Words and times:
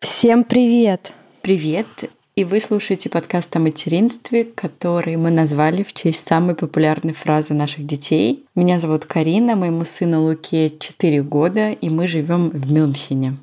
Всем 0.00 0.42
привет! 0.42 1.12
Привет! 1.42 1.86
И 2.34 2.44
вы 2.44 2.60
слушаете 2.60 3.08
подкаст 3.08 3.54
о 3.54 3.60
материнстве, 3.60 4.44
который 4.44 5.16
мы 5.16 5.30
назвали 5.30 5.82
в 5.82 5.92
честь 5.92 6.26
самой 6.26 6.54
популярной 6.54 7.12
фразы 7.12 7.54
наших 7.54 7.86
детей. 7.86 8.44
Меня 8.54 8.78
зовут 8.78 9.06
Карина, 9.06 9.54
моему 9.54 9.84
сыну 9.84 10.24
Луке 10.24 10.70
4 10.70 11.22
года, 11.22 11.70
и 11.70 11.88
мы 11.88 12.06
живем 12.06 12.50
в 12.50 12.72
Мюнхене. 12.72 13.36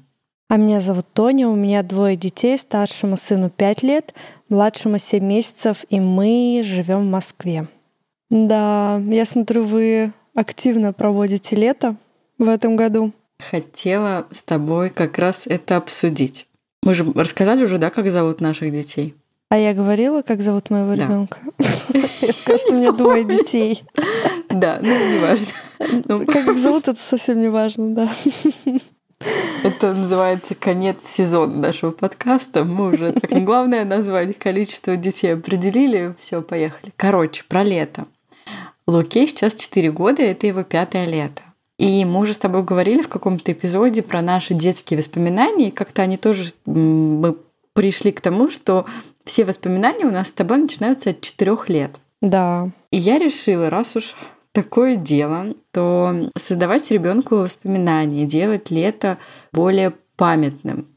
А 0.49 0.57
меня 0.57 0.79
зовут 0.79 1.05
Тоня, 1.13 1.49
у 1.49 1.55
меня 1.55 1.81
двое 1.81 2.15
детей, 2.15 2.57
старшему 2.57 3.17
сыну 3.17 3.49
5 3.49 3.83
лет, 3.83 4.13
младшему 4.49 4.97
7 4.97 5.23
месяцев, 5.23 5.85
и 5.89 5.99
мы 5.99 6.61
живем 6.63 7.07
в 7.07 7.09
Москве. 7.09 7.67
Да, 8.29 9.01
я 9.07 9.25
смотрю, 9.25 9.63
вы 9.63 10.11
активно 10.35 10.93
проводите 10.93 11.55
лето 11.55 11.95
в 12.37 12.47
этом 12.47 12.75
году. 12.75 13.13
Хотела 13.39 14.27
с 14.31 14.43
тобой 14.43 14.89
как 14.91 15.17
раз 15.17 15.47
это 15.47 15.77
обсудить. 15.77 16.47
Мы 16.83 16.93
же 16.93 17.11
рассказали 17.13 17.63
уже, 17.63 17.79
да, 17.79 17.89
как 17.89 18.09
зовут 18.11 18.41
наших 18.41 18.71
детей? 18.71 19.15
А 19.49 19.57
я 19.57 19.73
говорила, 19.73 20.21
как 20.21 20.41
зовут 20.41 20.69
моего 20.69 20.95
да. 20.95 21.05
ребенка. 21.05 21.37
Я 22.21 22.33
скажу, 22.33 22.57
что 22.57 22.73
у 22.73 22.77
меня 22.77 22.91
двое 22.91 23.23
детей. 23.23 23.83
Да, 24.49 24.79
ну 24.81 24.87
не 24.87 25.19
важно. 25.19 25.47
Ну, 26.07 26.25
как 26.25 26.47
их 26.47 26.57
зовут, 26.57 26.87
это 26.87 26.99
совсем 26.99 27.41
не 27.41 27.49
важно, 27.49 27.93
да. 27.93 28.15
Это 29.63 29.93
называется 29.93 30.55
конец 30.55 30.97
сезона 31.05 31.57
нашего 31.57 31.91
подкаста. 31.91 32.63
Мы 32.63 32.93
уже 32.93 33.11
так 33.11 33.43
главное 33.43 33.83
назвать 33.83 34.37
количество 34.39 34.95
детей 34.95 35.33
определили. 35.33 36.15
Все, 36.19 36.41
поехали. 36.41 36.93
Короче, 36.95 37.43
про 37.47 37.63
лето. 37.63 38.05
Луке 38.87 39.27
сейчас 39.27 39.55
4 39.55 39.91
года, 39.91 40.21
это 40.21 40.47
его 40.47 40.63
пятое 40.63 41.05
лето. 41.05 41.41
И 41.77 42.05
мы 42.05 42.21
уже 42.21 42.33
с 42.33 42.39
тобой 42.39 42.63
говорили 42.63 43.01
в 43.01 43.09
каком-то 43.09 43.51
эпизоде 43.51 44.01
про 44.01 44.21
наши 44.21 44.53
детские 44.53 44.97
воспоминания, 44.97 45.67
и 45.67 45.71
как-то 45.71 46.03
они 46.03 46.17
тоже 46.17 46.53
мы 46.65 47.35
пришли 47.73 48.11
к 48.11 48.21
тому, 48.21 48.49
что 48.49 48.85
все 49.25 49.43
воспоминания 49.43 50.05
у 50.05 50.11
нас 50.11 50.29
с 50.29 50.33
тобой 50.33 50.57
начинаются 50.57 51.09
от 51.09 51.21
четырех 51.21 51.67
лет. 51.67 51.99
Да. 52.21 52.69
И 52.91 52.97
я 52.97 53.19
решила, 53.19 53.69
раз 53.69 53.95
уж 53.95 54.15
такое 54.53 54.95
дело, 54.95 55.53
то 55.71 56.29
создавать 56.37 56.89
ребенку 56.91 57.35
воспоминания, 57.35 58.25
делать 58.25 58.71
лето 58.71 59.17
более 59.51 59.93
памятным. 60.15 60.87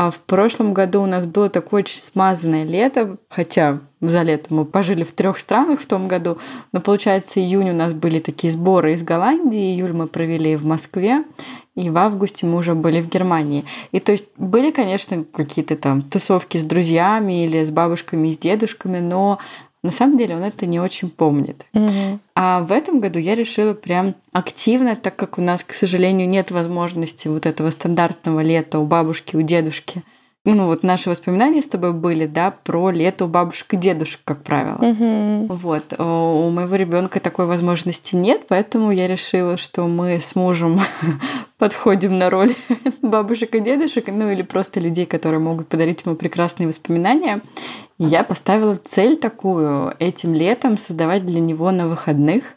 А 0.00 0.12
в 0.12 0.20
прошлом 0.20 0.74
году 0.74 1.02
у 1.02 1.06
нас 1.06 1.26
было 1.26 1.50
такое 1.50 1.82
очень 1.82 1.98
смазанное 1.98 2.62
лето, 2.62 3.16
хотя 3.28 3.80
за 4.00 4.22
лето 4.22 4.54
мы 4.54 4.64
пожили 4.64 5.02
в 5.02 5.12
трех 5.12 5.38
странах 5.38 5.80
в 5.80 5.88
том 5.88 6.06
году, 6.06 6.38
но 6.70 6.80
получается 6.80 7.40
июнь 7.40 7.70
у 7.70 7.74
нас 7.74 7.94
были 7.94 8.20
такие 8.20 8.52
сборы 8.52 8.92
из 8.92 9.02
Голландии, 9.02 9.72
июль 9.72 9.92
мы 9.92 10.06
провели 10.06 10.54
в 10.54 10.64
Москве, 10.64 11.24
и 11.78 11.90
в 11.90 11.98
августе 11.98 12.44
мы 12.44 12.58
уже 12.58 12.74
были 12.74 13.00
в 13.00 13.08
Германии. 13.08 13.64
И 13.92 14.00
то 14.00 14.10
есть 14.10 14.26
были, 14.36 14.70
конечно, 14.70 15.24
какие-то 15.24 15.76
там 15.76 16.02
тусовки 16.02 16.58
с 16.58 16.64
друзьями 16.64 17.44
или 17.44 17.62
с 17.62 17.70
бабушками 17.70 18.28
и 18.28 18.32
с 18.34 18.38
дедушками, 18.38 18.98
но 18.98 19.38
на 19.84 19.92
самом 19.92 20.18
деле 20.18 20.34
он 20.34 20.42
это 20.42 20.66
не 20.66 20.80
очень 20.80 21.08
помнит. 21.08 21.64
Угу. 21.74 22.18
А 22.34 22.60
в 22.60 22.72
этом 22.72 22.98
году 22.98 23.20
я 23.20 23.36
решила 23.36 23.74
прям 23.74 24.16
активно, 24.32 24.96
так 24.96 25.14
как 25.14 25.38
у 25.38 25.40
нас, 25.40 25.62
к 25.62 25.72
сожалению, 25.72 26.28
нет 26.28 26.50
возможности 26.50 27.28
вот 27.28 27.46
этого 27.46 27.70
стандартного 27.70 28.40
лета 28.40 28.80
у 28.80 28.84
бабушки, 28.84 29.36
у 29.36 29.42
дедушки– 29.42 30.02
ну 30.44 30.66
вот 30.66 30.82
наши 30.82 31.10
воспоминания 31.10 31.60
с 31.60 31.68
тобой 31.68 31.92
были, 31.92 32.26
да, 32.26 32.50
про 32.50 32.90
лето 32.90 33.26
у 33.26 33.28
бабушек 33.28 33.74
и 33.74 33.76
дедушек, 33.76 34.20
как 34.24 34.42
правило. 34.42 34.76
Угу. 34.76 35.54
Вот. 35.54 35.94
У 35.98 36.50
моего 36.50 36.76
ребенка 36.76 37.20
такой 37.20 37.46
возможности 37.46 38.16
нет, 38.16 38.46
поэтому 38.48 38.90
я 38.90 39.06
решила, 39.06 39.56
что 39.56 39.86
мы 39.86 40.20
с 40.20 40.34
мужем 40.34 40.80
подходим 41.58 42.16
на 42.16 42.30
роль 42.30 42.54
бабушек 43.02 43.54
и 43.56 43.60
дедушек, 43.60 44.06
ну 44.08 44.30
или 44.30 44.42
просто 44.42 44.80
людей, 44.80 45.06
которые 45.06 45.40
могут 45.40 45.68
подарить 45.68 46.02
ему 46.04 46.16
прекрасные 46.16 46.68
воспоминания. 46.68 47.40
И 47.98 48.04
я 48.04 48.22
поставила 48.24 48.78
цель 48.82 49.16
такую 49.16 49.94
этим 49.98 50.32
летом 50.34 50.78
создавать 50.78 51.26
для 51.26 51.40
него 51.40 51.70
на 51.72 51.88
выходных 51.88 52.54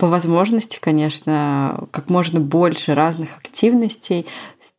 по 0.00 0.06
возможности, 0.06 0.78
конечно, 0.80 1.86
как 1.90 2.08
можно 2.08 2.40
больше 2.40 2.94
разных 2.94 3.36
активностей, 3.36 4.26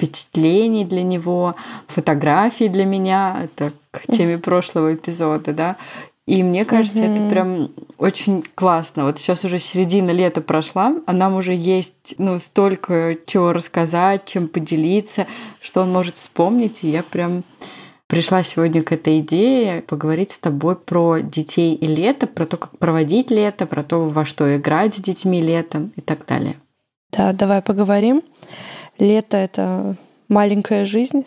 впечатлений 0.02 0.86
для 0.86 1.04
него, 1.04 1.56
фотографий 1.88 2.70
для 2.70 2.86
меня. 2.86 3.42
Это 3.44 3.72
к 3.92 4.08
теме 4.12 4.38
прошлого 4.38 4.96
эпизода, 4.96 5.54
да. 5.54 5.76
И 6.28 6.44
мне 6.44 6.66
кажется, 6.66 7.00
mm-hmm. 7.00 7.14
это 7.14 7.30
прям 7.30 7.70
очень 7.98 8.44
классно. 8.56 9.06
Вот 9.06 9.20
сейчас 9.20 9.44
уже 9.44 9.60
середина 9.60 10.12
лета 10.12 10.42
прошла, 10.42 10.96
а 11.06 11.14
нам 11.14 11.36
уже 11.36 11.54
есть 11.54 12.16
ну, 12.18 12.40
столько 12.40 13.18
чего 13.26 13.54
рассказать, 13.54 14.26
чем 14.26 14.48
поделиться, 14.48 15.28
что 15.62 15.82
он 15.82 15.92
может 15.92 16.16
вспомнить. 16.16 16.84
И 16.84 16.90
я 16.90 17.04
прям 17.04 17.44
пришла 18.08 18.44
сегодня 18.44 18.84
к 18.84 18.92
этой 18.92 19.20
идее 19.20 19.82
поговорить 19.82 20.32
с 20.32 20.40
тобой 20.40 20.76
про 20.76 21.20
детей 21.20 21.76
и 21.76 21.88
лето, 21.88 22.28
про 22.28 22.46
то, 22.46 22.58
как 22.58 22.78
проводить 22.78 23.32
лето, 23.32 23.66
про 23.66 23.84
то, 23.84 24.06
во 24.06 24.24
что 24.24 24.56
играть 24.56 24.96
с 24.96 25.00
детьми 25.00 25.42
летом 25.42 25.92
и 25.96 26.02
так 26.02 26.26
далее. 26.26 26.56
Да, 27.12 27.34
давай 27.34 27.62
поговорим. 27.62 28.22
Лето— 29.02 29.38
это 29.38 29.96
маленькая 30.30 30.86
жизнь. 30.86 31.26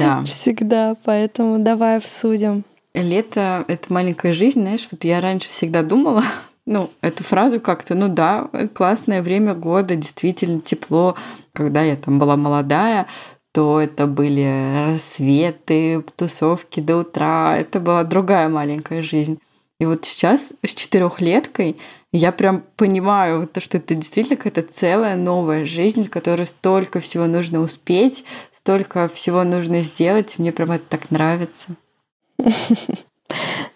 Да. 0.00 0.22
Всегда, 0.26 0.96
поэтому 1.04 1.58
давай 1.58 1.98
обсудим. 1.98 2.64
Лето— 2.94 3.66
это 3.68 3.92
маленькая 3.92 4.32
жизнь, 4.32 4.62
знаешь, 4.62 4.88
вот 4.90 5.04
я 5.04 5.20
раньше 5.20 5.50
всегда 5.50 5.82
думала, 5.82 6.22
ну, 6.66 6.88
эту 7.02 7.22
фразу 7.24 7.60
как-то, 7.60 7.94
ну 7.94 8.08
да, 8.08 8.48
классное 8.74 9.20
время 9.20 9.52
года, 9.52 9.96
действительно 9.96 10.60
тепло. 10.60 11.14
Когда 11.52 11.82
я 11.82 11.94
там 11.94 12.18
была 12.18 12.36
молодая, 12.36 13.06
то 13.52 13.78
это 13.78 14.06
были 14.06 14.86
рассветы, 14.86 16.02
тусовки 16.16 16.80
до 16.80 16.96
утра. 16.96 17.54
Это 17.58 17.80
была 17.80 18.02
другая 18.04 18.48
маленькая 18.48 19.02
жизнь. 19.02 19.40
И 19.78 19.84
вот 19.84 20.06
сейчас 20.06 20.54
с 20.62 20.74
четырехлеткой 20.74 21.76
я 22.16 22.32
прям 22.32 22.64
понимаю, 22.76 23.46
то, 23.46 23.60
что 23.60 23.78
это 23.78 23.94
действительно 23.94 24.36
какая-то 24.36 24.62
целая 24.62 25.16
новая 25.16 25.66
жизнь, 25.66 26.04
в 26.04 26.10
которой 26.10 26.46
столько 26.46 27.00
всего 27.00 27.26
нужно 27.26 27.60
успеть, 27.60 28.24
столько 28.52 29.08
всего 29.08 29.44
нужно 29.44 29.80
сделать. 29.80 30.38
Мне 30.38 30.52
прям 30.52 30.72
это 30.72 30.84
так 30.88 31.10
нравится. 31.10 31.68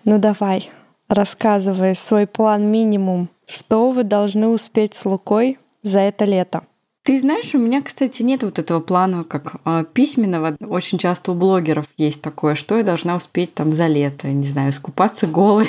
Ну 0.04 0.18
давай, 0.18 0.70
рассказывай 1.08 1.94
свой 1.94 2.26
план 2.26 2.70
минимум. 2.70 3.28
Что 3.46 3.90
вы 3.90 4.04
должны 4.04 4.48
успеть 4.48 4.94
с 4.94 5.04
Лукой 5.04 5.58
за 5.82 5.98
это 5.98 6.24
лето? 6.24 6.62
Ты 7.02 7.20
знаешь, 7.20 7.54
у 7.54 7.58
меня, 7.58 7.82
кстати, 7.82 8.22
нет 8.22 8.42
вот 8.42 8.58
этого 8.58 8.80
плана 8.80 9.24
как 9.24 9.56
э, 9.64 9.84
письменного. 9.92 10.56
Очень 10.60 10.98
часто 10.98 11.32
у 11.32 11.34
блогеров 11.34 11.86
есть 11.96 12.20
такое, 12.20 12.54
что 12.54 12.76
я 12.76 12.84
должна 12.84 13.16
успеть 13.16 13.54
там 13.54 13.72
за 13.72 13.86
лето, 13.86 14.28
не 14.28 14.46
знаю, 14.46 14.70
искупаться 14.70 15.26
голой, 15.26 15.68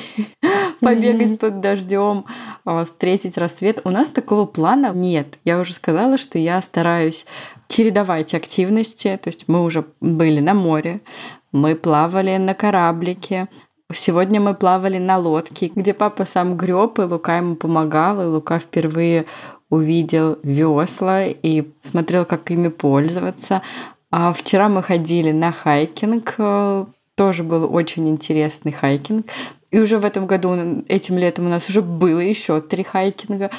побегать 0.81 1.39
под 1.39 1.61
дождем, 1.61 2.25
э, 2.65 2.83
встретить 2.83 3.37
рассвет. 3.37 3.81
У 3.85 3.89
нас 3.89 4.09
такого 4.09 4.45
плана 4.45 4.91
нет. 4.93 5.39
Я 5.45 5.59
уже 5.59 5.73
сказала, 5.73 6.17
что 6.17 6.37
я 6.37 6.61
стараюсь 6.61 7.25
чередовать 7.67 8.33
активности. 8.33 9.17
То 9.21 9.29
есть 9.29 9.47
мы 9.47 9.63
уже 9.63 9.85
были 10.01 10.39
на 10.41 10.53
море, 10.53 10.99
мы 11.51 11.75
плавали 11.75 12.37
на 12.37 12.53
кораблике, 12.53 13.47
Сегодня 13.93 14.39
мы 14.39 14.53
плавали 14.53 14.97
на 14.97 15.17
лодке, 15.17 15.71
где 15.75 15.93
папа 15.93 16.25
сам 16.25 16.55
греб, 16.55 16.99
и 16.99 17.01
Лука 17.01 17.37
ему 17.37 17.55
помогал, 17.55 18.21
и 18.21 18.25
Лука 18.25 18.59
впервые 18.59 19.25
увидел 19.69 20.37
весла 20.43 21.25
и 21.25 21.67
смотрел, 21.81 22.25
как 22.25 22.49
ими 22.51 22.69
пользоваться. 22.69 23.61
А 24.09 24.33
вчера 24.33 24.69
мы 24.69 24.83
ходили 24.83 25.31
на 25.31 25.51
хайкинг, 25.51 26.35
тоже 27.15 27.43
был 27.43 27.73
очень 27.73 28.09
интересный 28.09 28.71
хайкинг. 28.71 29.25
И 29.71 29.79
уже 29.79 29.97
в 29.97 30.05
этом 30.05 30.27
году, 30.27 30.83
этим 30.87 31.17
летом 31.17 31.45
у 31.45 31.49
нас 31.49 31.69
уже 31.69 31.81
было 31.81 32.19
еще 32.19 32.61
три 32.61 32.83
хайкинга. 32.83 33.49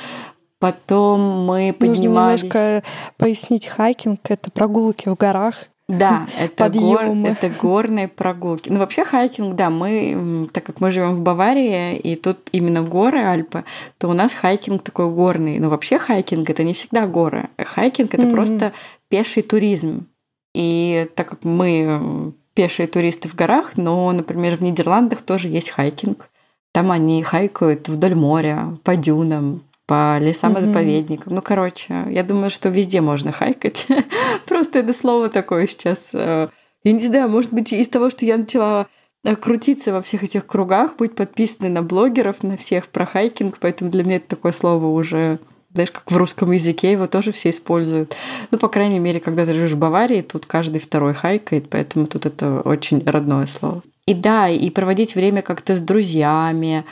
Потом 0.58 1.46
мы 1.46 1.74
поднимались... 1.76 2.42
Нужно 2.42 2.58
немножко 2.58 2.88
пояснить 3.16 3.66
хайкинг. 3.66 4.20
Это 4.30 4.50
прогулки 4.50 5.08
в 5.08 5.16
горах. 5.16 5.56
Да, 5.88 6.26
это, 6.38 6.70
гор, 6.70 7.00
это 7.24 7.50
горные 7.60 8.08
прогулки. 8.08 8.70
Ну, 8.70 8.78
вообще 8.78 9.04
хайкинг, 9.04 9.54
да, 9.54 9.70
мы, 9.70 10.48
так 10.52 10.64
как 10.64 10.80
мы 10.80 10.90
живем 10.90 11.16
в 11.16 11.20
Баварии, 11.20 11.96
и 11.96 12.16
тут 12.16 12.38
именно 12.52 12.82
горы 12.82 13.22
Альпы, 13.22 13.64
то 13.98 14.08
у 14.08 14.12
нас 14.12 14.32
хайкинг 14.32 14.82
такой 14.82 15.10
горный. 15.10 15.58
Но 15.58 15.68
вообще 15.68 15.98
хайкинг 15.98 16.48
это 16.48 16.62
не 16.62 16.74
всегда 16.74 17.06
горы. 17.06 17.48
Хайкинг 17.58 18.14
это 18.14 18.22
mm-hmm. 18.22 18.30
просто 18.30 18.72
пеший 19.08 19.42
туризм. 19.42 20.06
И 20.54 21.08
так 21.14 21.28
как 21.30 21.44
мы 21.44 22.32
пешие 22.54 22.86
туристы 22.86 23.28
в 23.28 23.34
горах, 23.34 23.76
но, 23.76 24.10
например, 24.12 24.56
в 24.56 24.62
Нидерландах 24.62 25.22
тоже 25.22 25.48
есть 25.48 25.70
хайкинг. 25.70 26.28
Там 26.72 26.90
они 26.90 27.22
хайкают 27.22 27.88
вдоль 27.88 28.14
моря, 28.14 28.78
по 28.82 28.96
дюнам, 28.96 29.62
по 29.86 30.18
лесам 30.18 30.56
и 30.56 30.60
заповедникам. 30.60 31.34
Ну, 31.34 31.42
короче, 31.42 32.06
я 32.10 32.22
думаю, 32.22 32.50
что 32.50 32.68
везде 32.68 33.00
можно 33.00 33.32
хайкать. 33.32 33.86
Просто 34.46 34.78
это 34.78 34.94
слово 34.94 35.28
такое 35.28 35.66
сейчас. 35.66 36.10
Э, 36.14 36.48
я 36.84 36.92
не 36.92 37.06
знаю, 37.06 37.28
может 37.28 37.52
быть, 37.52 37.72
из 37.72 37.88
того, 37.88 38.08
что 38.08 38.24
я 38.24 38.38
начала 38.38 38.86
э, 39.24 39.36
крутиться 39.36 39.92
во 39.92 40.00
всех 40.00 40.22
этих 40.22 40.46
кругах, 40.46 40.96
быть 40.96 41.14
подписанной 41.14 41.68
на 41.68 41.82
блогеров, 41.82 42.42
на 42.42 42.56
всех 42.56 42.88
про 42.88 43.04
хайкинг, 43.04 43.58
поэтому 43.58 43.90
для 43.90 44.04
меня 44.04 44.16
это 44.16 44.28
такое 44.28 44.52
слово 44.52 44.86
уже 44.86 45.38
знаешь, 45.72 45.90
как 45.90 46.10
в 46.10 46.16
русском 46.16 46.52
языке 46.52 46.92
его 46.92 47.06
тоже 47.06 47.32
все 47.32 47.50
используют. 47.50 48.16
Ну, 48.50 48.58
по 48.58 48.68
крайней 48.68 48.98
мере, 48.98 49.20
когда 49.20 49.44
ты 49.44 49.52
живешь 49.52 49.72
в 49.72 49.78
Баварии, 49.78 50.22
тут 50.22 50.46
каждый 50.46 50.80
второй 50.80 51.14
хайкает, 51.14 51.70
поэтому 51.70 52.06
тут 52.06 52.26
это 52.26 52.60
очень 52.60 53.02
родное 53.04 53.46
слово. 53.46 53.82
И 54.06 54.14
да, 54.14 54.48
и 54.48 54.68
проводить 54.70 55.14
время 55.14 55.42
как-то 55.42 55.76
с 55.76 55.80
друзьями, 55.80 56.84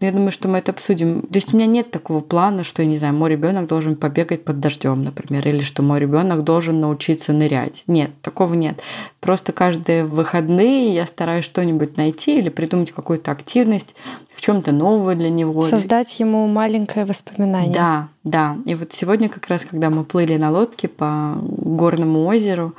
я 0.00 0.12
думаю, 0.12 0.32
что 0.32 0.48
мы 0.48 0.58
это 0.58 0.72
обсудим. 0.72 1.22
То 1.22 1.34
есть 1.34 1.52
у 1.52 1.56
меня 1.56 1.66
нет 1.66 1.90
такого 1.90 2.20
плана, 2.20 2.64
что, 2.64 2.82
я 2.82 2.88
не 2.88 2.96
знаю, 2.96 3.14
мой 3.14 3.30
ребенок 3.30 3.66
должен 3.66 3.96
побегать 3.96 4.44
под 4.44 4.58
дождем, 4.58 5.04
например, 5.04 5.46
или 5.46 5.60
что 5.60 5.82
мой 5.82 6.00
ребенок 6.00 6.42
должен 6.42 6.80
научиться 6.80 7.32
нырять. 7.32 7.84
Нет, 7.86 8.10
такого 8.22 8.54
нет. 8.54 8.80
Просто 9.20 9.52
каждые 9.52 10.04
выходные 10.04 10.94
я 10.94 11.04
стараюсь 11.04 11.44
что-нибудь 11.44 11.98
найти 11.98 12.38
или 12.38 12.48
придумать 12.48 12.92
какую-то 12.92 13.30
активность, 13.30 13.94
в 14.34 14.40
чем-то 14.40 14.72
новое 14.72 15.16
для 15.16 15.28
него. 15.28 15.60
Создать 15.60 16.18
ему 16.18 16.46
маленькое 16.46 17.04
воспоминание. 17.04 17.74
Да, 17.74 18.08
да. 18.24 18.56
И 18.64 18.74
вот 18.74 18.92
сегодня 18.92 19.28
как 19.28 19.48
раз, 19.48 19.66
когда 19.66 19.90
мы 19.90 20.04
плыли 20.04 20.36
на 20.36 20.50
лодке 20.50 20.88
по 20.88 21.36
горному 21.42 22.24
озеру, 22.24 22.74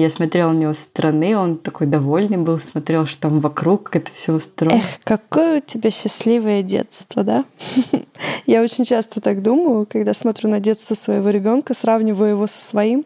я 0.00 0.10
смотрела 0.10 0.52
на 0.52 0.58
него 0.58 0.72
со 0.72 0.84
стороны, 0.84 1.36
он 1.36 1.56
такой 1.58 1.86
довольный 1.86 2.38
был, 2.38 2.58
смотрел, 2.58 3.06
что 3.06 3.22
там 3.22 3.40
вокруг, 3.40 3.84
как 3.84 3.96
это 3.96 4.12
все 4.12 4.32
устроено. 4.32 4.78
Эх, 4.78 4.84
какое 5.04 5.58
у 5.58 5.60
тебя 5.60 5.90
счастливое 5.90 6.62
детство, 6.62 7.22
да? 7.22 7.44
Я 8.46 8.62
очень 8.62 8.84
часто 8.84 9.20
так 9.20 9.42
думаю, 9.42 9.86
когда 9.90 10.14
смотрю 10.14 10.50
на 10.50 10.60
детство 10.60 10.94
своего 10.94 11.30
ребенка, 11.30 11.74
сравниваю 11.74 12.30
его 12.30 12.46
со 12.46 12.58
своим, 12.58 13.04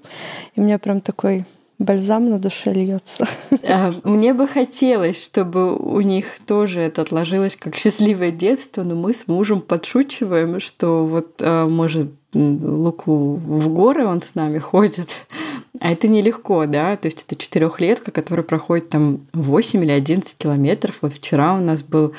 и 0.55 0.61
у 0.61 0.65
меня 0.65 0.79
прям 0.79 1.01
такой 1.01 1.45
бальзам 1.79 2.31
на 2.31 2.39
душе 2.39 2.73
льется. 2.73 3.27
А, 3.67 3.93
мне 4.05 4.35
бы 4.35 4.47
хотелось, 4.47 5.25
чтобы 5.25 5.75
у 5.75 6.01
них 6.01 6.27
тоже 6.47 6.83
это 6.83 7.01
отложилось 7.03 7.57
как 7.57 7.77
счастливое 7.77 8.31
детство, 8.31 8.83
но 8.83 8.95
мы 8.95 9.15
с 9.15 9.27
мужем 9.27 9.63
подшучиваем, 9.63 10.61
что 10.61 11.07
вот 11.07 11.41
а, 11.41 11.67
может 11.67 12.11
Луку 12.35 13.37
в 13.37 13.69
горы 13.73 14.07
он 14.07 14.21
с 14.21 14.35
нами 14.35 14.59
ходит, 14.59 15.09
а 15.81 15.93
это 15.93 16.07
нелегко, 16.07 16.67
да, 16.67 16.97
то 16.97 17.07
есть 17.07 17.25
это 17.27 17.37
четырехлетка, 17.37 18.13
которая 18.13 18.45
проходит 18.45 18.91
там 18.91 19.23
8 19.33 19.83
или 19.85 19.91
11 19.91 20.37
километров. 20.39 20.99
Вот 21.01 21.13
вчера 21.13 21.55
у 21.55 21.61
нас 21.61 21.83
был 21.83 22.15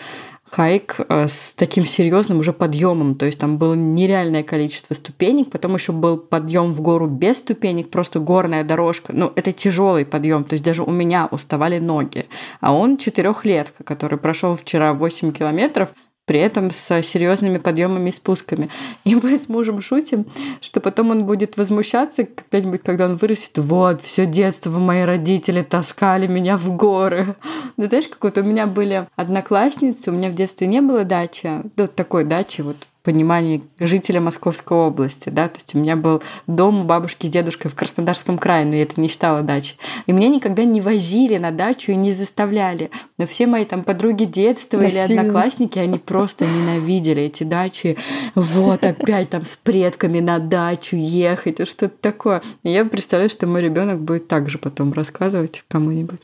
хайк 0.52 0.98
э, 1.10 1.28
с 1.28 1.54
таким 1.56 1.86
серьезным 1.86 2.40
уже 2.40 2.54
подъемом, 2.54 3.16
то 3.16 3.26
есть 3.26 3.40
там 3.40 3.58
было 3.58 3.74
нереальное 3.74 4.44
количество 4.44 4.94
ступенек, 4.94 5.50
потом 5.50 5.74
еще 5.76 5.92
был 5.92 6.18
подъем 6.18 6.72
в 6.72 6.82
гору 6.82 7.08
без 7.08 7.38
ступенек, 7.38 7.90
просто 7.90 8.20
горная 8.20 8.64
дорожка. 8.64 9.12
Ну, 9.14 9.32
это 9.36 9.52
тяжелый 9.52 10.06
подъем, 10.06 10.44
то 10.44 10.54
есть 10.54 10.64
даже 10.64 10.84
у 10.84 10.92
меня 10.92 11.28
уставали 11.32 11.80
ноги. 11.80 12.26
А 12.62 12.74
он 12.74 12.98
четырехлетка, 12.98 13.84
который 13.84 14.18
прошел 14.18 14.56
вчера 14.56 14.94
8 14.94 15.32
километров, 15.34 15.94
при 16.26 16.40
этом 16.40 16.72
с 16.72 17.02
серьезными 17.04 17.58
подъемами 17.58 18.10
и 18.10 18.14
спусками. 18.14 18.70
И 19.04 19.16
мы 19.16 19.38
с 19.38 19.48
мужем 19.48 19.82
шутим, 19.82 20.26
что 20.60 20.82
потом 20.82 21.12
он 21.12 21.26
будет 21.26 21.58
возмущаться 21.58 22.26
когда-нибудь, 22.26 22.82
когда 22.84 23.06
он 23.06 23.16
вырастет. 23.16 23.58
Вот, 23.58 24.02
все 24.02 24.26
детство 24.26 24.72
мои 24.72 25.04
родители 25.04 25.62
таскали 25.62 26.28
меня 26.28 26.58
в 26.58 26.76
горы. 26.76 27.36
Ну, 27.78 27.86
знаешь, 27.86 28.08
как 28.08 28.24
вот 28.24 28.38
у 28.38 28.44
меня 28.44 28.68
были 28.68 29.08
одноклассницы, 29.16 30.12
у 30.12 30.14
меня 30.14 30.30
в 30.30 30.34
детстве 30.34 30.68
не 30.68 30.82
было 30.82 31.04
дачи, 31.04 31.62
вот 31.78 31.96
такой 31.96 32.24
дачи 32.24 32.62
вот 32.62 32.78
понимании 33.06 33.64
жителя 33.80 34.20
Московской 34.20 34.78
области, 34.78 35.30
да, 35.30 35.48
то 35.48 35.58
есть 35.58 35.76
у 35.76 35.78
меня 35.78 35.96
был 35.96 36.22
дом 36.48 36.82
у 36.82 36.84
бабушки 36.84 37.28
с 37.28 37.30
дедушкой 37.30 37.72
в 37.72 37.76
Краснодарском 37.76 38.38
крае, 38.38 38.66
но 38.66 38.76
я 38.76 38.84
это 38.84 39.00
не 39.00 39.08
считала 39.08 39.42
дачей. 39.42 39.78
И 40.08 40.12
меня 40.12 40.28
никогда 40.28 40.64
не 40.64 40.82
возили 40.82 41.38
на 41.38 41.52
дачу 41.52 41.92
и 41.92 41.96
не 41.96 42.12
заставляли. 42.12 42.90
Но 43.18 43.28
все 43.28 43.48
мои 43.48 43.64
там 43.64 43.84
подруги 43.84 44.26
детства 44.26 44.78
Насильно. 44.78 45.06
или 45.06 45.18
одноклассники, 45.18 45.80
они 45.80 46.00
просто 46.00 46.46
ненавидели 46.46 47.22
эти 47.22 47.44
дачи. 47.44 47.96
Вот 48.34 48.84
опять 48.84 49.30
там 49.30 49.44
с 49.44 49.56
предками 49.56 50.20
на 50.20 50.40
дачу 50.40 50.96
ехать 50.96 51.68
что-то 51.68 51.94
такое. 52.02 52.42
И 52.64 52.72
я 52.72 52.84
представляю, 52.86 53.30
что 53.30 53.48
мой 53.48 53.62
ребенок 53.62 54.02
будет 54.02 54.28
также 54.28 54.58
потом 54.58 54.92
рассказывать 54.94 55.64
кому-нибудь. 55.68 56.22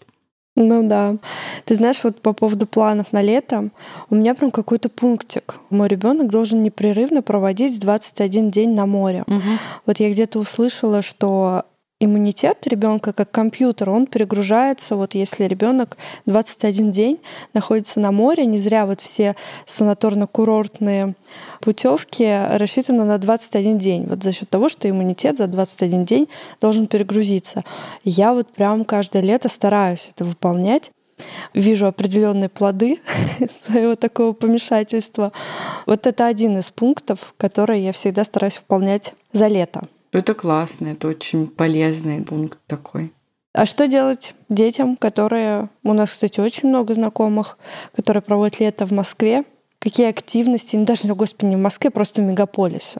Ну 0.62 0.88
да. 0.88 1.16
Ты 1.66 1.76
знаешь, 1.76 2.00
вот 2.04 2.22
по 2.22 2.34
поводу 2.34 2.66
планов 2.68 3.12
на 3.12 3.22
лето, 3.22 3.70
у 4.10 4.16
меня 4.16 4.36
прям 4.36 4.52
какой-то 4.52 4.90
пунктик. 4.90 5.56
Мой 5.70 5.88
ребенок 5.88 6.30
должен 6.30 6.64
непрерывно 6.64 7.22
проводить 7.22 7.80
21 7.80 8.52
день 8.52 8.72
на 8.72 8.86
море. 8.86 9.24
Угу. 9.28 9.42
Вот 9.86 10.00
я 10.00 10.10
где-то 10.12 10.40
услышала, 10.40 11.02
что 11.02 11.66
иммунитет 12.04 12.66
ребенка 12.66 13.14
как 13.14 13.32
компьютер, 13.32 13.92
он 13.92 14.08
перегружается, 14.08 14.96
вот 14.96 15.14
если 15.14 15.44
ребенок 15.46 15.98
21 16.26 16.92
день 16.92 17.20
находится 17.54 18.00
на 18.00 18.12
море, 18.12 18.46
не 18.46 18.58
зря 18.58 18.86
вот 18.86 19.02
все 19.02 19.36
санаторно-курортные 19.68 21.14
путевки 21.62 22.26
рассчитаны 22.58 23.04
на 23.04 23.20
21 23.20 23.78
день, 23.78 24.06
вот 24.08 24.24
за 24.24 24.34
счет 24.34 24.50
того, 24.50 24.68
что 24.68 24.90
иммунитет 24.90 25.38
за 25.38 25.46
21 25.48 26.06
день 26.06 26.28
должен 26.60 26.88
перегрузиться. 26.88 27.64
Я 28.04 28.34
вот 28.34 28.48
прям 28.50 28.84
каждое 28.84 29.22
лето 29.22 29.48
стараюсь 29.48 30.12
это 30.14 30.26
выполнять 30.26 30.92
вижу 31.54 31.86
определенные 31.86 32.50
плоды 32.50 33.00
своего 33.66 33.96
такого 33.96 34.34
помешательства. 34.34 35.32
Вот 35.86 36.08
это 36.08 36.26
один 36.26 36.58
из 36.58 36.72
пунктов, 36.72 37.36
которые 37.38 37.86
я 37.86 37.92
всегда 37.92 38.24
стараюсь 38.24 38.58
выполнять 38.58 39.14
за 39.32 39.48
лето. 39.48 39.88
Это 40.12 40.34
классно, 40.34 40.90
это 40.90 41.08
очень 41.08 41.48
полезный 41.48 42.22
пункт 42.22 42.60
такой. 42.68 43.12
А 43.54 43.66
что 43.66 43.88
делать 43.88 44.34
детям, 44.50 44.96
которые... 44.96 45.70
У 45.84 45.94
нас, 45.94 46.12
кстати, 46.12 46.40
очень 46.40 46.70
много 46.70 46.94
знакомых, 46.94 47.58
которые 47.96 48.22
проводят 48.22 48.60
лето 48.60 48.86
в 48.86 48.92
Москве. 48.92 49.44
Какие 49.80 50.10
активности, 50.10 50.76
ну 50.76 50.86
даже, 50.86 51.14
господи, 51.16 51.50
не 51.50 51.56
в 51.56 51.60
Москве, 51.60 51.90
просто 51.90 52.22
в 52.22 52.26
мегаполисе. 52.26 53.00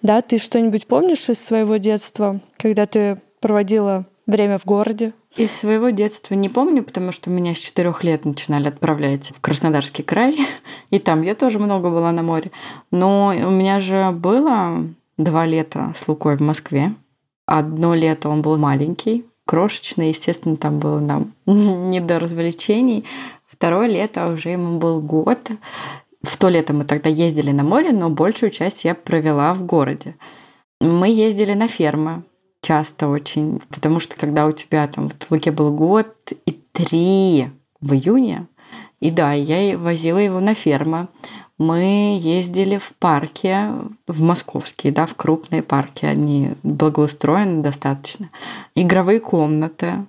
Да, 0.00 0.20
ты 0.22 0.38
что-нибудь 0.38 0.86
помнишь 0.86 1.28
из 1.28 1.38
своего 1.38 1.76
детства, 1.76 2.40
когда 2.56 2.86
ты 2.86 3.20
проводила 3.40 4.06
время 4.26 4.58
в 4.58 4.64
городе? 4.64 5.12
Из 5.36 5.52
своего 5.52 5.90
детства 5.90 6.34
не 6.34 6.48
помню, 6.48 6.82
потому 6.82 7.12
что 7.12 7.30
меня 7.30 7.54
с 7.54 7.58
четырех 7.58 8.02
лет 8.04 8.24
начинали 8.24 8.68
отправлять 8.68 9.32
в 9.34 9.40
Краснодарский 9.40 10.02
край, 10.02 10.36
и 10.90 10.98
там 10.98 11.22
я 11.22 11.34
тоже 11.34 11.58
много 11.58 11.90
была 11.90 12.10
на 12.10 12.22
море. 12.22 12.50
Но 12.90 13.28
у 13.28 13.50
меня 13.50 13.78
же 13.78 14.10
было 14.10 14.84
два 15.18 15.46
лета 15.46 15.92
с 15.96 16.08
Лукой 16.08 16.36
в 16.36 16.40
Москве. 16.40 16.94
Одно 17.46 17.94
лето 17.94 18.28
он 18.28 18.42
был 18.42 18.58
маленький, 18.58 19.24
крошечный, 19.46 20.08
естественно, 20.08 20.56
там 20.56 20.78
было 20.78 21.00
нам 21.00 21.32
не 21.46 22.00
до 22.00 22.18
развлечений. 22.18 23.04
Второе 23.46 23.88
лето 23.88 24.28
уже 24.28 24.50
ему 24.50 24.78
был 24.78 25.00
год. 25.00 25.50
В 26.22 26.36
то 26.36 26.48
лето 26.48 26.72
мы 26.72 26.84
тогда 26.84 27.10
ездили 27.10 27.50
на 27.50 27.64
море, 27.64 27.92
но 27.92 28.08
большую 28.08 28.50
часть 28.50 28.84
я 28.84 28.94
провела 28.94 29.54
в 29.54 29.64
городе. 29.64 30.16
Мы 30.80 31.08
ездили 31.08 31.52
на 31.52 31.68
фермы 31.68 32.24
часто 32.60 33.08
очень, 33.08 33.60
потому 33.68 34.00
что 34.00 34.16
когда 34.16 34.46
у 34.46 34.52
тебя 34.52 34.86
там 34.86 35.08
в 35.08 35.30
Луке 35.30 35.50
был 35.50 35.72
год 35.72 36.14
и 36.46 36.52
три 36.72 37.48
в 37.80 37.92
июне, 37.92 38.46
и 39.00 39.10
да, 39.10 39.32
я 39.32 39.76
возила 39.76 40.18
его 40.18 40.38
на 40.38 40.54
фермы 40.54 41.08
мы 41.62 42.18
ездили 42.20 42.76
в 42.76 42.92
парке, 42.98 43.68
в 44.06 44.22
московские, 44.22 44.92
да, 44.92 45.06
в 45.06 45.14
крупные 45.14 45.62
парки, 45.62 46.04
они 46.04 46.50
благоустроены 46.62 47.62
достаточно. 47.62 48.28
Игровые 48.74 49.20
комнаты, 49.20 50.04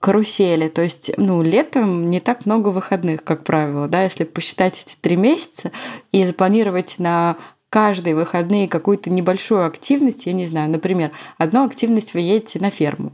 карусели. 0.00 0.68
То 0.68 0.82
есть, 0.82 1.12
ну, 1.16 1.42
летом 1.42 2.10
не 2.10 2.20
так 2.20 2.46
много 2.46 2.68
выходных, 2.68 3.24
как 3.24 3.44
правило, 3.44 3.88
да, 3.88 4.02
если 4.02 4.24
посчитать 4.24 4.82
эти 4.84 4.96
три 5.00 5.16
месяца 5.16 5.70
и 6.10 6.24
запланировать 6.24 6.96
на 6.98 7.36
каждые 7.70 8.14
выходные 8.14 8.68
какую-то 8.68 9.08
небольшую 9.08 9.64
активность, 9.64 10.26
я 10.26 10.34
не 10.34 10.46
знаю, 10.46 10.70
например, 10.70 11.10
одну 11.38 11.64
активность 11.64 12.12
вы 12.12 12.20
едете 12.20 12.58
на 12.58 12.68
ферму, 12.68 13.12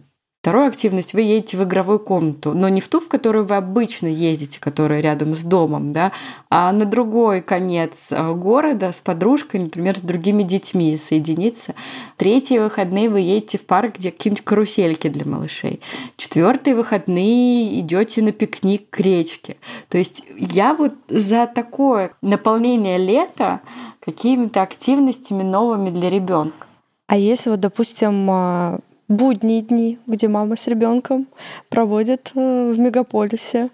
Вторую 0.48 0.68
активность 0.68 1.12
вы 1.12 1.20
едете 1.20 1.58
в 1.58 1.64
игровую 1.64 1.98
комнату, 1.98 2.54
но 2.54 2.70
не 2.70 2.80
в 2.80 2.88
ту, 2.88 3.00
в 3.00 3.08
которую 3.10 3.44
вы 3.44 3.56
обычно 3.56 4.06
ездите, 4.06 4.58
которая 4.58 5.02
рядом 5.02 5.34
с 5.34 5.42
домом, 5.42 5.92
да, 5.92 6.10
а 6.48 6.72
на 6.72 6.86
другой 6.86 7.42
конец 7.42 8.06
э, 8.10 8.32
города 8.32 8.90
с 8.90 9.02
подружкой, 9.02 9.60
например, 9.60 9.98
с 9.98 10.00
другими 10.00 10.44
детьми 10.44 10.96
соединиться. 10.96 11.74
Третьи 12.16 12.56
выходные 12.56 13.10
вы 13.10 13.20
едете 13.20 13.58
в 13.58 13.66
парк, 13.66 13.98
где 13.98 14.10
какие-нибудь 14.10 14.42
карусельки 14.42 15.08
для 15.08 15.26
малышей. 15.26 15.82
Четвертые 16.16 16.76
выходные 16.76 17.80
идете 17.80 18.22
на 18.22 18.32
пикник 18.32 18.88
к 18.88 19.00
речке. 19.00 19.58
То 19.90 19.98
есть 19.98 20.24
я 20.34 20.72
вот 20.72 20.94
за 21.08 21.46
такое 21.46 22.12
наполнение 22.22 22.96
лета 22.96 23.60
какими-то 24.00 24.62
активностями 24.62 25.42
новыми 25.42 25.90
для 25.90 26.08
ребенка. 26.08 26.68
А 27.06 27.18
если 27.18 27.50
вот, 27.50 27.60
допустим, 27.60 28.30
а, 28.30 28.80
будние 29.08 29.62
дни, 29.62 29.98
где 30.06 30.28
мама 30.28 30.56
с 30.56 30.66
ребенком 30.66 31.26
проводит 31.68 32.30
э, 32.34 32.72
в 32.72 32.78
мегаполисе. 32.78 33.70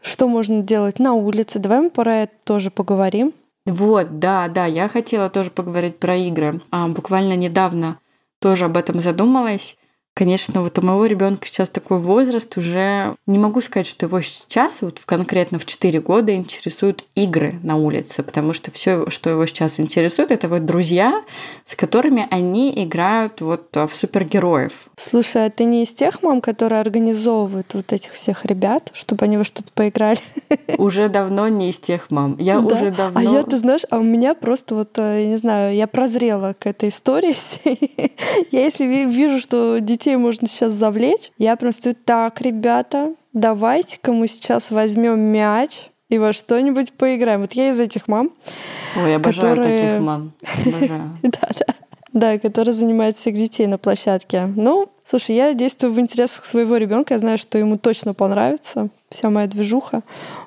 Что 0.00 0.28
можно 0.28 0.62
делать 0.62 0.98
на 0.98 1.14
улице? 1.14 1.58
Давай 1.58 1.80
мы 1.80 1.90
про 1.90 2.22
это 2.22 2.32
тоже 2.44 2.70
поговорим. 2.70 3.32
Вот, 3.66 4.18
да, 4.18 4.48
да, 4.48 4.66
я 4.66 4.88
хотела 4.88 5.30
тоже 5.30 5.50
поговорить 5.50 5.98
про 5.98 6.16
игры. 6.16 6.60
А, 6.70 6.88
буквально 6.88 7.36
недавно 7.36 7.98
тоже 8.40 8.64
об 8.64 8.76
этом 8.76 9.00
задумалась. 9.00 9.76
Конечно, 10.14 10.60
вот 10.60 10.78
у 10.78 10.82
моего 10.82 11.06
ребенка 11.06 11.46
сейчас 11.46 11.70
такой 11.70 11.98
возраст, 11.98 12.58
уже 12.58 13.16
не 13.26 13.38
могу 13.38 13.62
сказать, 13.62 13.86
что 13.86 14.04
его 14.04 14.20
сейчас, 14.20 14.82
вот 14.82 15.00
конкретно 15.06 15.58
в 15.58 15.64
4 15.64 16.00
года, 16.00 16.34
интересуют 16.34 17.04
игры 17.14 17.54
на 17.62 17.76
улице, 17.76 18.22
потому 18.22 18.52
что 18.52 18.70
все, 18.70 19.08
что 19.08 19.30
его 19.30 19.46
сейчас 19.46 19.80
интересует, 19.80 20.30
это 20.30 20.48
вот 20.48 20.66
друзья, 20.66 21.22
с 21.64 21.74
которыми 21.74 22.26
они 22.30 22.72
играют 22.84 23.40
вот 23.40 23.74
в 23.74 23.88
супергероев. 23.88 24.72
Слушай, 24.96 25.46
а 25.46 25.50
ты 25.50 25.64
не 25.64 25.84
из 25.84 25.94
тех 25.94 26.22
мам, 26.22 26.42
которые 26.42 26.80
организовывают 26.80 27.72
вот 27.72 27.92
этих 27.94 28.12
всех 28.12 28.44
ребят, 28.44 28.90
чтобы 28.92 29.24
они 29.24 29.38
во 29.38 29.44
что-то 29.44 29.70
поиграли? 29.72 30.20
Уже 30.76 31.08
давно 31.08 31.48
не 31.48 31.70
из 31.70 31.78
тех 31.78 32.10
мам. 32.10 32.36
Я 32.38 32.60
да? 32.60 32.74
уже 32.74 32.90
давно... 32.90 33.18
А 33.18 33.22
я, 33.22 33.42
ты 33.44 33.56
знаешь, 33.56 33.82
а 33.90 33.96
у 33.96 34.02
меня 34.02 34.34
просто 34.34 34.74
вот, 34.74 34.98
э, 34.98 35.22
я 35.22 35.26
не 35.26 35.36
знаю, 35.36 35.74
я 35.74 35.86
прозрела 35.86 36.54
к 36.58 36.66
этой 36.66 36.90
истории. 36.90 37.34
я 38.50 38.64
если 38.64 38.84
вижу, 38.84 39.40
что 39.40 39.78
детей 39.78 40.01
детей 40.02 40.16
можно 40.16 40.48
сейчас 40.48 40.72
завлечь. 40.72 41.30
Я 41.38 41.54
просто 41.56 41.94
так, 41.94 42.40
ребята, 42.40 43.14
давайте-ка 43.32 44.12
мы 44.12 44.26
сейчас 44.26 44.72
возьмем 44.72 45.20
мяч 45.20 45.90
и 46.08 46.18
во 46.18 46.32
что-нибудь 46.32 46.92
поиграем. 46.92 47.42
Вот 47.42 47.52
я 47.52 47.70
из 47.70 47.78
этих 47.78 48.08
мам. 48.08 48.30
Ой, 48.96 49.14
обожаю 49.14 49.56
которые... 49.56 49.86
таких 49.86 50.00
мам. 50.00 50.32
Обожаю. 50.66 51.02
да, 51.22 51.48
да. 51.58 51.74
Да, 52.12 52.38
которые 52.38 52.74
занимают 52.74 53.16
всех 53.16 53.34
детей 53.34 53.66
на 53.66 53.78
площадке. 53.78 54.46
Ну, 54.54 54.90
слушай, 55.04 55.34
я 55.34 55.54
действую 55.54 55.94
в 55.94 56.00
интересах 56.00 56.44
своего 56.44 56.76
ребенка. 56.76 57.14
Я 57.14 57.20
знаю, 57.20 57.38
что 57.38 57.56
ему 57.56 57.78
точно 57.78 58.12
понравится 58.12 58.88
вся 59.08 59.30
моя 59.30 59.46
движуха. 59.46 60.02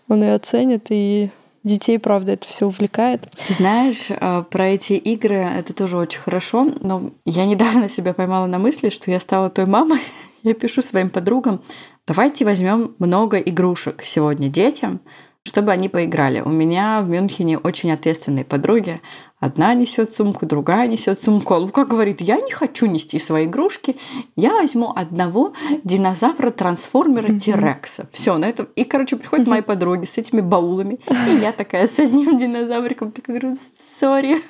Он 0.08 0.22
ее 0.22 0.36
оценит 0.36 0.88
и 0.90 1.32
детей, 1.66 2.00
правда, 2.00 2.34
это 2.34 2.48
все 2.48 2.68
увлекает. 2.68 3.28
Ты 3.48 3.54
знаешь, 3.56 4.08
а, 4.10 4.44
про 4.44 4.68
эти 4.68 4.94
игры 4.94 5.36
это 5.36 5.74
тоже 5.74 5.98
очень 5.98 6.20
хорошо, 6.20 6.72
но 6.82 7.12
я 7.26 7.46
недавно 7.46 7.90
себя 7.90 8.14
поймала 8.14 8.46
на 8.46 8.60
мысли, 8.60 8.90
что 8.90 9.12
я 9.12 9.20
стала 9.20 9.50
той 9.50 9.66
мамой, 9.66 10.00
я 10.44 10.54
пишу 10.54 10.82
своим 10.82 11.10
подругам, 11.10 11.62
давайте 12.08 12.46
возьмем 12.46 12.96
много 13.00 13.38
игрушек 13.38 14.04
сегодня 14.06 14.48
детям, 14.48 15.02
чтобы 15.44 15.72
они 15.72 15.90
поиграли. 15.90 16.42
У 16.42 16.50
меня 16.50 17.02
в 17.02 17.10
Мюнхене 17.10 17.58
очень 17.58 17.92
ответственные 17.92 18.46
подруги. 18.46 19.02
Одна 19.42 19.74
несет 19.74 20.10
сумку, 20.12 20.46
другая 20.46 20.88
несет 20.88 21.20
сумку. 21.20 21.54
А 21.54 21.58
Лука 21.58 21.84
говорит, 21.84 22.22
я 22.22 22.40
не 22.40 22.52
хочу 22.52 22.86
нести 22.86 23.20
свои 23.20 23.46
игрушки, 23.46 23.98
я 24.38 24.54
возьму 24.54 24.94
одного 24.96 25.52
динозавра 25.84 26.52
трансформера 26.52 27.38
Тирекса. 27.38 28.08
Все, 28.14 28.38
на 28.38 28.46
этом. 28.46 28.70
И, 28.76 28.86
короче, 28.86 29.18
приходят 29.18 29.46
мои 29.46 29.62
подруги 29.62 30.06
с 30.06 30.18
этими 30.18 30.40
баулами. 30.40 31.00
И 31.30 31.36
я 31.36 31.52
такая 31.52 31.88
с 31.88 32.00
одним 32.00 32.38
динозавриком. 32.38 33.12
Такая 33.12 33.40
говорю, 33.40 33.58
сори, 34.00 34.42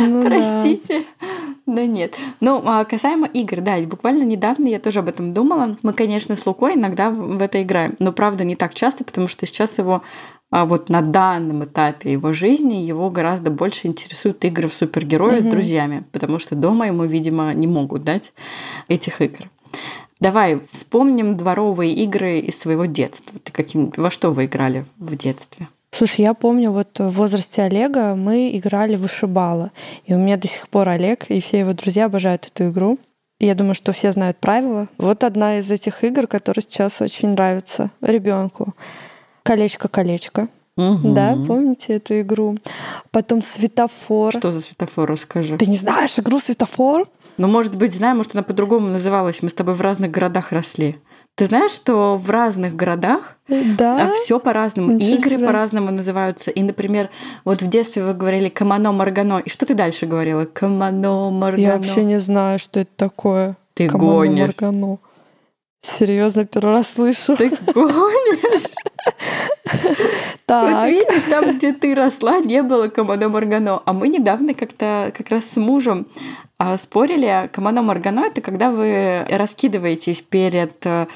ну, 0.00 0.24
простите. 0.24 1.04
Да. 1.64 1.76
да 1.76 1.86
нет. 1.86 2.18
Ну, 2.40 2.60
а 2.66 2.84
касаемо 2.84 3.28
игр, 3.28 3.60
да, 3.60 3.78
буквально 3.82 4.24
недавно 4.24 4.66
я 4.66 4.80
тоже 4.80 4.98
об 4.98 5.08
этом 5.08 5.34
думала. 5.34 5.76
Мы, 5.82 5.92
конечно, 5.92 6.34
с 6.34 6.44
Лукой 6.44 6.74
иногда 6.74 7.10
в 7.10 7.40
это 7.40 7.62
играем, 7.62 7.94
но 8.00 8.10
правда 8.10 8.42
не 8.42 8.56
так 8.56 8.74
часто, 8.74 9.04
потому 9.04 9.28
что 9.28 9.46
сейчас 9.46 9.78
его 9.78 10.02
а 10.50 10.64
вот 10.64 10.88
на 10.88 11.02
данном 11.02 11.64
этапе 11.64 12.12
его 12.12 12.32
жизни 12.32 12.74
его 12.74 13.10
гораздо 13.10 13.50
больше 13.50 13.88
интересуют 13.88 14.44
игры 14.44 14.68
в 14.68 14.74
супергероя 14.74 15.38
mm-hmm. 15.38 15.48
с 15.48 15.50
друзьями, 15.50 16.04
потому 16.12 16.38
что 16.38 16.54
дома 16.54 16.86
ему, 16.86 17.04
видимо, 17.04 17.52
не 17.52 17.66
могут 17.66 18.02
дать 18.02 18.32
этих 18.88 19.20
игр. 19.20 19.50
Давай 20.18 20.60
вспомним 20.60 21.36
дворовые 21.36 21.92
игры 21.92 22.38
из 22.38 22.58
своего 22.58 22.86
детства. 22.86 23.38
Ты 23.42 23.52
каким, 23.52 23.92
во 23.96 24.10
что 24.10 24.32
вы 24.32 24.46
играли 24.46 24.86
в 24.98 25.14
детстве? 25.16 25.68
Слушай, 25.90 26.22
я 26.22 26.34
помню, 26.34 26.70
вот 26.70 26.98
в 26.98 27.10
возрасте 27.10 27.62
Олега 27.62 28.14
мы 28.14 28.56
играли 28.56 28.96
в 28.96 29.00
вышибала. 29.00 29.72
И 30.04 30.14
у 30.14 30.18
меня 30.18 30.36
до 30.36 30.48
сих 30.48 30.68
пор 30.68 30.88
Олег 30.88 31.30
и 31.30 31.40
все 31.40 31.60
его 31.60 31.72
друзья 31.72 32.06
обожают 32.06 32.46
эту 32.46 32.70
игру. 32.70 32.98
Я 33.38 33.54
думаю, 33.54 33.74
что 33.74 33.92
все 33.92 34.12
знают 34.12 34.38
правила. 34.38 34.88
Вот 34.96 35.22
одна 35.22 35.58
из 35.58 35.70
этих 35.70 36.02
игр, 36.04 36.26
которая 36.26 36.62
сейчас 36.62 37.00
очень 37.02 37.30
нравится 37.30 37.90
ребенку. 38.00 38.74
Колечко-колечко. 39.46 40.48
Угу. 40.76 41.14
Да, 41.14 41.36
помните 41.46 41.94
эту 41.94 42.20
игру? 42.20 42.58
Потом 43.10 43.40
светофор. 43.40 44.32
Что 44.32 44.52
за 44.52 44.60
светофор, 44.60 45.08
расскажи. 45.08 45.56
Ты 45.56 45.66
не 45.66 45.76
знаешь 45.76 46.18
игру 46.18 46.38
светофор? 46.38 47.08
Ну, 47.38 47.48
может 47.48 47.76
быть, 47.76 47.94
знаю, 47.94 48.16
может, 48.16 48.34
она 48.34 48.42
по-другому 48.42 48.88
называлась. 48.88 49.42
Мы 49.42 49.48
с 49.48 49.54
тобой 49.54 49.74
в 49.74 49.80
разных 49.80 50.10
городах 50.10 50.52
росли. 50.52 50.98
Ты 51.34 51.44
знаешь, 51.44 51.70
что 51.70 52.16
в 52.16 52.30
разных 52.30 52.74
городах 52.74 53.36
да? 53.48 54.08
А 54.08 54.10
все 54.12 54.40
по-разному, 54.40 54.96
игры 54.96 55.38
по-разному 55.38 55.90
называются. 55.90 56.50
И, 56.50 56.62
например, 56.62 57.10
вот 57.44 57.60
в 57.60 57.68
детстве 57.68 58.04
вы 58.04 58.14
говорили 58.14 58.48
«камано 58.48 58.90
маргано». 58.92 59.40
И 59.44 59.50
что 59.50 59.66
ты 59.66 59.74
дальше 59.74 60.06
говорила? 60.06 60.46
«Камано 60.46 61.30
маргано». 61.30 61.60
Я 61.60 61.76
вообще 61.76 62.04
не 62.04 62.18
знаю, 62.18 62.58
что 62.58 62.80
это 62.80 62.90
такое. 62.96 63.56
Ты 63.74 63.86
камано 63.86 64.10
гонишь. 64.10 64.46
Маргано. 64.46 64.98
Серьезно, 65.82 66.46
первый 66.46 66.74
раз 66.74 66.88
слышу. 66.94 67.36
Ты 67.36 67.50
гонишь? 67.74 68.62
Так. 70.46 70.74
Вот 70.74 70.84
видишь, 70.84 71.24
там, 71.28 71.56
где 71.56 71.72
ты 71.72 71.92
росла, 71.96 72.38
не 72.38 72.62
было 72.62 72.86
Камано 72.86 73.28
Маргано. 73.28 73.82
А 73.84 73.92
мы 73.92 74.06
недавно 74.06 74.54
как-то 74.54 75.12
как 75.16 75.30
раз 75.30 75.44
с 75.46 75.56
мужем 75.56 76.06
а, 76.56 76.76
спорили. 76.76 77.50
Камано 77.52 77.82
Маргано— 77.82 78.20
это 78.26 78.40
когда 78.40 78.70
вы 78.70 79.26
раскидываетесь 79.28 80.22
перед 80.22 80.86
э, 80.86 81.08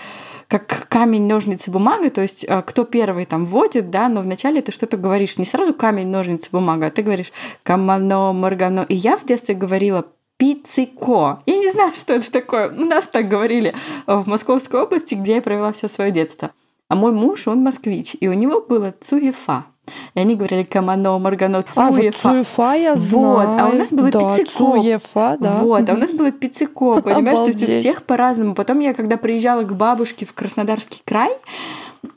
как 0.49 0.88
камень, 0.88 1.28
ножницы, 1.28 1.70
бумага, 1.70 2.11
то 2.11 2.20
есть 2.23 2.44
э, 2.47 2.62
кто 2.66 2.85
первый 2.85 3.25
там 3.25 3.47
вводит, 3.47 3.90
да, 3.90 4.09
но 4.09 4.20
вначале 4.20 4.61
ты 4.62 4.73
что-то 4.73 4.97
говоришь, 4.97 5.38
не 5.38 5.47
сразу 5.47 5.73
камень, 5.75 6.09
ножницы, 6.09 6.49
бумага, 6.50 6.87
а 6.87 6.90
ты 6.90 7.02
говоришь 7.02 7.32
камано, 7.62 8.32
маргано. 8.32 8.85
И 8.88 8.97
я 8.97 9.16
в 9.16 9.25
детстве 9.25 9.54
говорила 9.54 10.06
пицико. 10.38 11.40
Я 11.47 11.56
не 11.56 11.70
знаю, 11.70 11.92
что 11.94 12.14
это 12.14 12.32
такое. 12.32 12.68
У 12.68 12.85
нас 12.85 13.06
так 13.06 13.28
говорили 13.28 13.75
в 14.09 14.26
Московской 14.26 14.82
области, 14.82 15.14
где 15.14 15.37
я 15.37 15.42
провела 15.42 15.70
все 15.70 15.87
свое 15.87 16.11
детство. 16.11 16.50
А 16.90 16.97
мой 16.97 17.12
муж, 17.12 17.47
он 17.47 17.62
москвич, 17.62 18.16
и 18.18 18.26
у 18.26 18.32
него 18.32 18.61
было 18.61 18.92
цуефа. 19.00 19.66
И 20.14 20.18
они 20.18 20.35
говорили 20.35 20.64
камано, 20.64 21.20
маргано, 21.20 21.62
цуефа. 21.62 21.87
А, 21.87 21.90
вот 21.92 22.16
цуефа 22.16 22.75
я 22.75 22.97
знаю. 22.97 23.26
Вот, 23.26 23.61
а 23.61 23.68
у 23.68 23.76
нас 23.76 23.92
было 23.92 24.11
да, 24.11 24.37
пиццико. 24.37 24.59
Цуефа, 24.59 25.37
да. 25.38 25.52
Вот, 25.61 25.88
а 25.88 25.92
у 25.94 25.97
нас 25.97 26.11
было 26.11 26.32
пиццико, 26.32 27.00
понимаешь? 27.00 27.38
Обалдеть. 27.38 27.59
То 27.59 27.64
есть 27.66 27.76
у 27.76 27.80
всех 27.80 28.02
по-разному. 28.02 28.56
Потом 28.56 28.80
я, 28.80 28.92
когда 28.92 29.16
приезжала 29.16 29.62
к 29.62 29.73
бабушке 29.73 30.26
в 30.26 30.32
Краснодарский 30.32 31.00
край, 31.04 31.30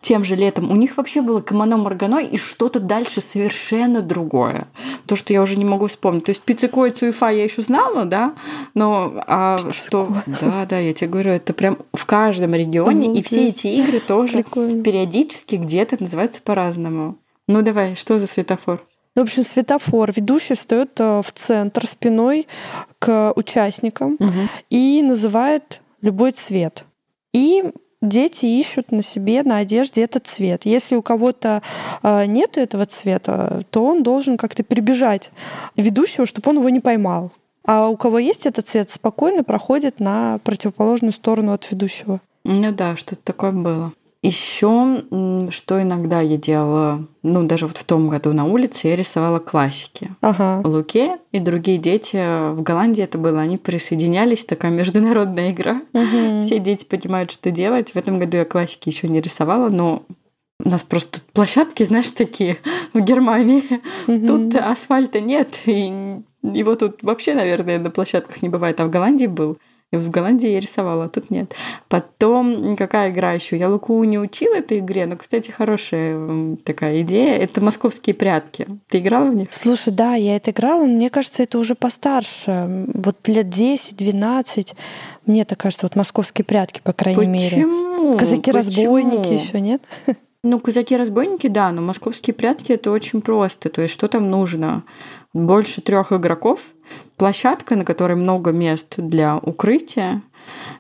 тем 0.02 0.24
же 0.24 0.36
летом, 0.36 0.72
у 0.72 0.76
них 0.76 0.98
вообще 0.98 1.22
было 1.22 1.42
камано 1.42 1.78
маргано 1.78 2.20
и 2.20 2.38
что-то 2.38 2.80
дальше 2.80 3.22
совершенно 3.22 4.02
другое. 4.02 4.68
То, 5.06 5.16
что 5.16 5.34
я 5.34 5.42
уже 5.42 5.58
не 5.58 5.66
могу 5.66 5.88
вспомнить. 5.88 6.26
То 6.26 6.32
есть 6.32 6.42
пиццеко 6.42 6.86
и 6.86 6.92
цуефа 6.92 7.30
я 7.30 7.44
еще 7.44 7.62
знала, 7.62 8.06
да, 8.06 8.34
но 8.74 9.14
а 9.28 9.58
что... 9.72 10.10
Да, 10.26 10.66
да, 10.70 10.80
я 10.80 10.94
тебе 10.94 11.10
говорю, 11.10 11.32
это 11.32 11.54
прям 11.54 11.78
в 11.94 12.06
каждом 12.06 12.54
регионе, 12.54 13.08
Обалдеть. 13.08 13.26
и 13.26 13.28
все 13.28 13.50
эти 13.50 13.68
игры 13.68 14.00
тоже 14.00 14.44
Прикольно. 14.44 14.84
периодически 14.84 15.56
где-то 15.56 15.98
называются 16.00 16.42
по-разному. 16.42 17.18
Ну 17.48 17.62
давай, 17.62 17.96
что 17.96 18.20
за 18.20 18.28
светофор? 18.28 18.82
Ну, 19.16 19.22
в 19.22 19.26
общем, 19.26 19.44
светофор. 19.44 20.12
Ведущий 20.16 20.56
встает 20.56 21.00
э, 21.00 21.22
в 21.22 21.32
центр 21.34 21.86
спиной 21.86 22.48
к 23.00 23.32
участникам 23.36 24.16
угу. 24.20 24.50
и 24.70 25.02
называет 25.04 25.82
любой 26.02 26.32
цвет. 26.32 26.86
И 27.32 27.64
дети 28.04 28.46
ищут 28.46 28.92
на 28.92 29.02
себе, 29.02 29.42
на 29.44 29.58
одежде 29.58 30.04
этот 30.04 30.28
цвет. 30.28 30.62
Если 30.66 30.96
у 30.96 31.02
кого-то 31.02 31.64
э, 32.04 32.26
нет 32.26 32.58
этого 32.58 32.86
цвета, 32.86 33.62
то 33.72 33.86
он 33.86 34.04
должен 34.04 34.38
как-то 34.38 34.64
прибежать 34.64 35.32
ведущего, 35.76 36.26
чтобы 36.26 36.52
он 36.52 36.58
его 36.58 36.70
не 36.70 36.82
поймал. 36.82 37.32
А 37.66 37.88
у 37.88 37.96
кого 37.96 38.20
есть 38.20 38.46
этот 38.46 38.68
цвет, 38.68 38.90
спокойно 38.90 39.44
проходит 39.44 40.00
на 40.00 40.40
противоположную 40.44 41.14
сторону 41.14 41.54
от 41.54 41.72
ведущего. 41.72 42.20
Ну 42.44 42.72
да, 42.74 42.98
что-то 42.98 43.22
такое 43.24 43.52
было. 43.52 43.94
Еще, 44.24 45.04
что 45.50 45.82
иногда 45.82 46.22
я 46.22 46.38
делала, 46.38 47.06
ну, 47.24 47.44
даже 47.44 47.68
вот 47.68 47.78
в 47.78 47.84
том 47.84 48.08
году 48.08 48.32
на 48.32 48.46
улице, 48.46 48.88
я 48.88 48.96
рисовала 48.96 49.40
классики. 49.40 50.12
Ага. 50.22 50.66
Луке 50.66 51.18
и 51.34 51.40
другие 51.40 51.78
дети, 51.78 52.54
в 52.54 52.64
Голландии 52.64 53.04
это 53.04 53.18
было, 53.18 53.42
они 53.42 53.58
присоединялись, 53.58 54.46
такая 54.46 54.72
международная 54.72 55.52
игра. 55.52 55.82
Угу. 55.92 56.40
Все 56.42 56.60
дети 56.60 56.86
понимают, 56.86 57.32
что 57.32 57.52
делать. 57.52 57.92
В 57.92 57.98
этом 57.98 58.18
году 58.18 58.38
я 58.38 58.46
классики 58.46 58.88
еще 58.88 59.10
не 59.10 59.20
рисовала, 59.20 59.68
но 59.68 60.04
у 60.64 60.70
нас 60.70 60.84
просто 60.84 61.20
тут 61.20 61.24
площадки, 61.34 61.84
знаешь, 61.84 62.10
такие 62.10 62.58
в 62.94 63.02
Германии. 63.02 63.64
Угу. 64.08 64.26
Тут 64.26 64.56
асфальта 64.56 65.20
нет, 65.20 65.50
и 65.66 66.22
его 66.44 66.76
тут 66.76 67.04
вообще, 67.04 67.34
наверное, 67.34 67.78
на 67.78 67.90
площадках 67.90 68.42
не 68.42 68.48
бывает, 68.48 68.80
а 68.80 68.86
в 68.86 68.90
Голландии 68.90 69.28
был. 69.28 69.58
В 69.98 70.10
Голландии 70.10 70.50
я 70.50 70.60
рисовала, 70.60 71.06
а 71.06 71.08
тут 71.08 71.30
нет. 71.30 71.54
Потом, 71.88 72.76
какая 72.76 73.12
игра 73.12 73.34
еще? 73.34 73.58
Я 73.58 73.70
Луку 73.70 74.04
не 74.04 74.18
учила 74.18 74.56
этой 74.56 74.80
игре, 74.80 75.06
но, 75.06 75.16
кстати, 75.16 75.52
хорошая 75.52 76.58
такая 76.64 77.02
идея. 77.02 77.38
Это 77.38 77.64
московские 77.64 78.16
прятки. 78.16 78.68
Ты 78.88 78.98
играла 78.98 79.30
в 79.30 79.36
них? 79.36 79.50
Слушай, 79.52 79.94
да, 79.94 80.16
я 80.16 80.36
это 80.36 80.52
играла. 80.52 80.86
Мне 80.86 81.10
кажется, 81.10 81.44
это 81.44 81.60
уже 81.60 81.76
постарше. 81.76 82.88
Вот 82.94 83.28
лет 83.28 83.48
10-12. 83.48 84.74
Мне 85.26 85.46
так 85.46 85.60
кажется, 85.60 85.86
вот 85.86 85.96
московские 85.96 86.46
прятки, 86.46 86.82
по 86.84 86.94
крайней 86.94 87.20
Почему? 87.20 87.34
мере. 87.34 87.50
Почему? 87.50 88.18
Казаки-разбойники 88.18 89.34
еще 89.34 89.62
нет? 89.62 89.82
Ну, 90.46 90.60
казаки-разбойники, 90.60 91.48
да, 91.48 91.72
но 91.72 91.82
московские 91.82 92.34
прятки 92.34 92.74
это 92.74 92.92
очень 92.92 93.22
просто. 93.22 93.70
То 93.70 93.82
есть, 93.82 93.94
что 93.94 94.10
там 94.10 94.30
нужно? 94.30 94.84
Больше 95.34 95.82
трех 95.82 96.12
игроков, 96.12 96.74
площадка, 97.24 97.78
на 97.78 97.86
которой 97.86 98.16
много 98.16 98.52
мест 98.52 98.96
для 98.98 99.38
укрытия, 99.38 100.24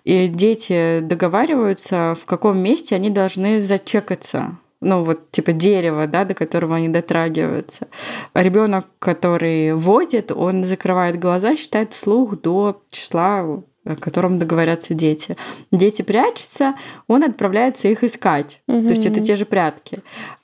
И 0.03 0.27
дети 0.27 0.99
договариваются, 0.99 2.15
в 2.21 2.25
каком 2.25 2.57
месте 2.57 2.95
они 2.95 3.09
должны 3.09 3.61
зачекаться 3.61 4.57
ну 4.81 5.05
вот 5.05 5.31
типа 5.31 5.53
дерево, 5.53 6.07
да, 6.07 6.25
до 6.25 6.33
которого 6.33 6.75
они 6.75 6.89
дотрагиваются. 6.89 7.87
Ребенок, 8.33 8.85
который 8.99 9.73
водит, 9.73 10.33
он 10.33 10.65
закрывает 10.65 11.17
глаза, 11.17 11.55
считает 11.55 11.93
слух 11.93 12.41
до 12.41 12.81
числа 12.91 13.45
о 13.85 13.95
котором 13.95 14.37
договорятся 14.37 14.93
дети. 14.93 15.35
Дети 15.71 16.01
прячутся, 16.01 16.75
он 17.07 17.23
отправляется 17.23 17.87
их 17.87 18.03
искать. 18.03 18.61
Угу. 18.67 18.87
То 18.87 18.89
есть 18.93 19.05
это 19.05 19.21
те 19.21 19.35
же 19.35 19.45
прятки. 19.45 19.99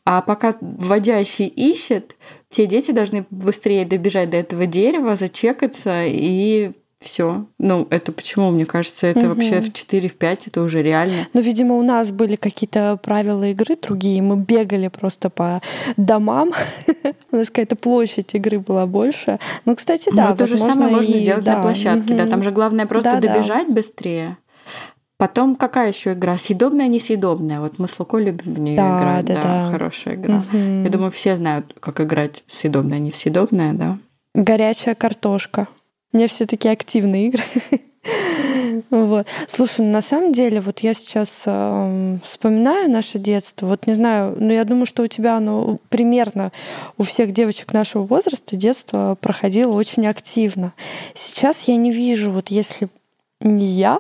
А 0.06 0.22
пока 0.22 0.56
водящий 0.62 1.48
ищет, 1.48 2.16
те 2.50 2.66
дети 2.66 2.92
должны 2.92 3.26
быстрее 3.30 3.86
добежать 3.86 4.30
до 4.30 4.38
этого 4.38 4.66
дерева, 4.66 5.16
зачекаться 5.16 6.04
и 6.06 6.72
все. 7.02 7.46
Ну, 7.58 7.88
это 7.90 8.12
почему? 8.12 8.52
Мне 8.52 8.66
кажется, 8.66 9.08
это 9.08 9.28
угу. 9.28 9.36
вообще 9.36 9.62
в 9.62 9.72
4, 9.72 10.10
в 10.10 10.16
5 10.16 10.48
это 10.48 10.62
уже 10.62 10.84
реально. 10.84 11.28
Ну, 11.34 11.42
видимо, 11.42 11.76
у 11.76 11.82
нас 11.82 12.12
были 12.12 12.36
какие-то 12.36 13.00
правила 13.02 13.46
игры 13.46 13.78
другие. 13.82 14.22
Мы 14.22 14.38
бегали 14.38 14.90
просто 14.90 15.30
по 15.30 15.62
домам. 15.96 16.52
у 17.32 17.36
нас 17.36 17.48
какая-то 17.48 17.78
площадь 17.78 18.36
игры 18.36 18.60
была 18.60 18.86
больше. 18.86 19.40
Ну, 19.66 19.76
кстати, 19.76 20.10
да, 20.14 20.30
ну, 20.30 20.38
то 20.38 20.46
же 20.46 20.58
самое 20.58 20.94
можно 20.94 21.14
сделать 21.14 21.46
на 21.46 21.62
площадке. 21.62 22.16
Да, 22.16 22.28
там 22.28 22.44
же 22.44 22.52
главное 22.52 22.86
просто 22.86 23.20
добежать 23.20 23.70
быстрее. 23.70 24.38
Потом 25.18 25.58
какая 25.58 25.92
еще 25.92 26.14
игра? 26.14 26.38
Съедобная, 26.38 26.88
несъедобная? 26.88 27.60
Вот 27.60 27.78
мы 27.78 27.90
с 27.90 28.00
Лукой 28.00 28.24
любим 28.24 28.54
в 28.54 28.60
нее 28.60 28.78
да, 28.78 29.00
играть. 29.00 29.26
Да, 29.26 29.36
да, 29.36 29.42
да, 29.42 29.72
хорошая 29.72 30.16
игра. 30.16 30.38
Угу. 30.38 30.58
Я 30.58 30.90
думаю, 30.90 31.12
все 31.12 31.36
знают, 31.36 31.76
как 31.82 32.00
играть 32.00 32.46
съедобная, 32.48 33.00
несъедобная, 33.00 33.74
да? 33.74 33.98
Горячая 34.34 34.96
картошка. 34.96 35.68
Меня 36.12 36.28
все 36.28 36.46
таки 36.46 36.68
активные 36.68 37.28
игры. 37.28 37.44
Вот. 38.90 39.28
Слушай, 39.48 39.82
ну, 39.82 39.92
на 39.92 40.02
самом 40.02 40.32
деле, 40.32 40.62
вот 40.62 40.80
я 40.80 40.94
сейчас 40.94 41.44
э, 41.46 42.18
вспоминаю 42.24 42.90
наше 42.90 43.20
детство. 43.20 43.68
Вот 43.68 43.88
не 43.88 43.94
знаю, 43.94 44.36
но 44.40 44.54
я 44.54 44.64
думаю, 44.64 44.86
что 44.86 45.04
у 45.04 45.08
тебя 45.08 45.36
оно 45.36 45.80
примерно 45.90 46.52
у 46.98 47.04
всех 47.04 47.34
девочек 47.34 47.74
нашего 47.74 48.04
возраста 48.04 48.56
детство 48.56 49.18
проходило 49.20 49.74
очень 49.74 50.08
активно. 50.08 50.74
Сейчас 51.14 51.68
я 51.68 51.76
не 51.76 51.92
вижу, 51.92 52.32
вот 52.32 52.50
если 52.50 52.88
не 53.42 53.66
я 53.66 54.00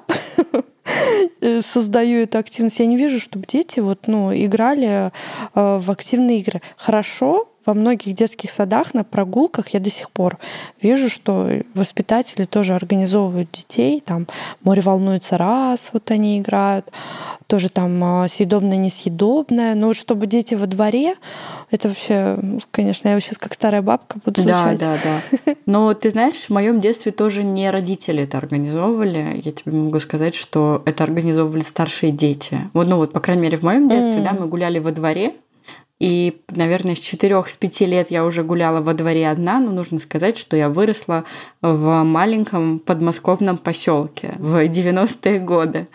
создаю 1.62 2.22
эту 2.22 2.38
активность, 2.38 2.80
я 2.80 2.86
не 2.86 2.98
вижу, 2.98 3.20
чтобы 3.20 3.46
дети 3.48 3.80
вот, 3.80 4.08
ну, 4.08 4.34
играли 4.34 4.88
э, 5.08 5.12
в 5.54 5.92
активные 5.92 6.40
игры. 6.40 6.62
Хорошо, 6.78 7.50
во 7.70 7.76
многих 7.76 8.16
детских 8.16 8.50
садах 8.50 8.96
на 8.96 9.04
прогулках 9.04 9.68
я 9.76 9.80
до 9.80 9.92
сих 9.92 10.10
пор 10.10 10.40
вижу, 10.82 11.08
что 11.08 11.48
воспитатели 11.76 12.46
тоже 12.46 12.74
организовывают 12.74 13.52
детей. 13.52 14.02
Там 14.04 14.26
море 14.64 14.82
волнуется 14.82 15.38
раз, 15.38 15.92
вот 15.94 16.10
они 16.10 16.40
играют. 16.40 16.92
Тоже 17.46 17.70
там 17.70 18.04
а, 18.04 18.28
съедобное, 18.28 18.78
несъедобное. 18.78 19.76
Но 19.76 19.88
вот 19.88 19.98
чтобы 19.98 20.26
дети 20.26 20.56
во 20.56 20.66
дворе, 20.66 21.14
это 21.70 21.90
вообще, 21.90 22.40
конечно, 22.72 23.08
я 23.08 23.20
сейчас 23.20 23.38
как 23.38 23.54
старая 23.54 23.84
бабка 23.84 24.18
буду 24.26 24.42
звучать. 24.42 24.80
Да, 24.80 24.98
да, 25.04 25.22
да. 25.46 25.56
Но 25.68 25.94
ты 25.94 26.10
знаешь, 26.10 26.38
в 26.38 26.50
моем 26.50 26.82
детстве 26.82 27.12
тоже 27.12 27.44
не 27.44 27.70
родители 27.70 28.24
это 28.24 28.40
организовывали. 28.40 29.42
Я 29.44 29.52
тебе 29.52 29.74
могу 29.74 30.00
сказать, 30.00 30.34
что 30.34 30.82
это 30.88 31.04
организовывали 31.04 31.62
старшие 31.62 32.12
дети. 32.12 32.62
Вот, 32.74 32.88
ну 32.88 32.96
вот, 32.96 33.14
по 33.14 33.20
крайней 33.20 33.44
мере, 33.44 33.58
в 33.58 33.64
моем 33.64 33.90
детстве, 33.90 34.22
mm. 34.22 34.24
да, 34.24 34.34
мы 34.34 34.48
гуляли 34.48 34.80
во 34.80 34.92
дворе, 34.92 35.34
и, 36.00 36.42
наверное, 36.50 36.96
с 36.96 37.00
четырех, 37.00 37.50
с 37.50 37.58
пяти 37.58 37.86
лет 37.86 38.10
я 38.10 38.26
уже 38.26 38.44
гуляла 38.44 38.80
во 38.80 38.94
дворе 38.94 39.30
одна, 39.30 39.60
но 39.60 39.72
нужно 39.72 40.00
сказать, 40.00 40.38
что 40.38 40.56
я 40.56 40.70
выросла 40.70 41.26
в 41.62 42.04
маленьком 42.04 42.80
подмосковном 42.80 43.58
поселке 43.58 44.34
в 44.38 44.66
90-е 44.66 45.40
годы. 45.40 45.88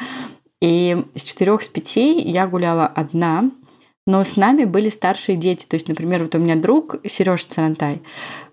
И 0.61 1.04
с 1.14 1.23
четырех, 1.23 1.62
с 1.62 1.68
пяти 1.68 2.20
я 2.20 2.46
гуляла 2.46 2.87
одна, 2.87 3.50
но 4.06 4.23
с 4.23 4.37
нами 4.37 4.64
были 4.64 4.90
старшие 4.90 5.37
дети. 5.37 5.64
То 5.64 5.75
есть, 5.75 5.88
например, 5.88 6.23
вот 6.23 6.34
у 6.34 6.38
меня 6.38 6.56
друг 6.56 6.96
Сереж 7.06 7.46
Царантай, 7.46 8.02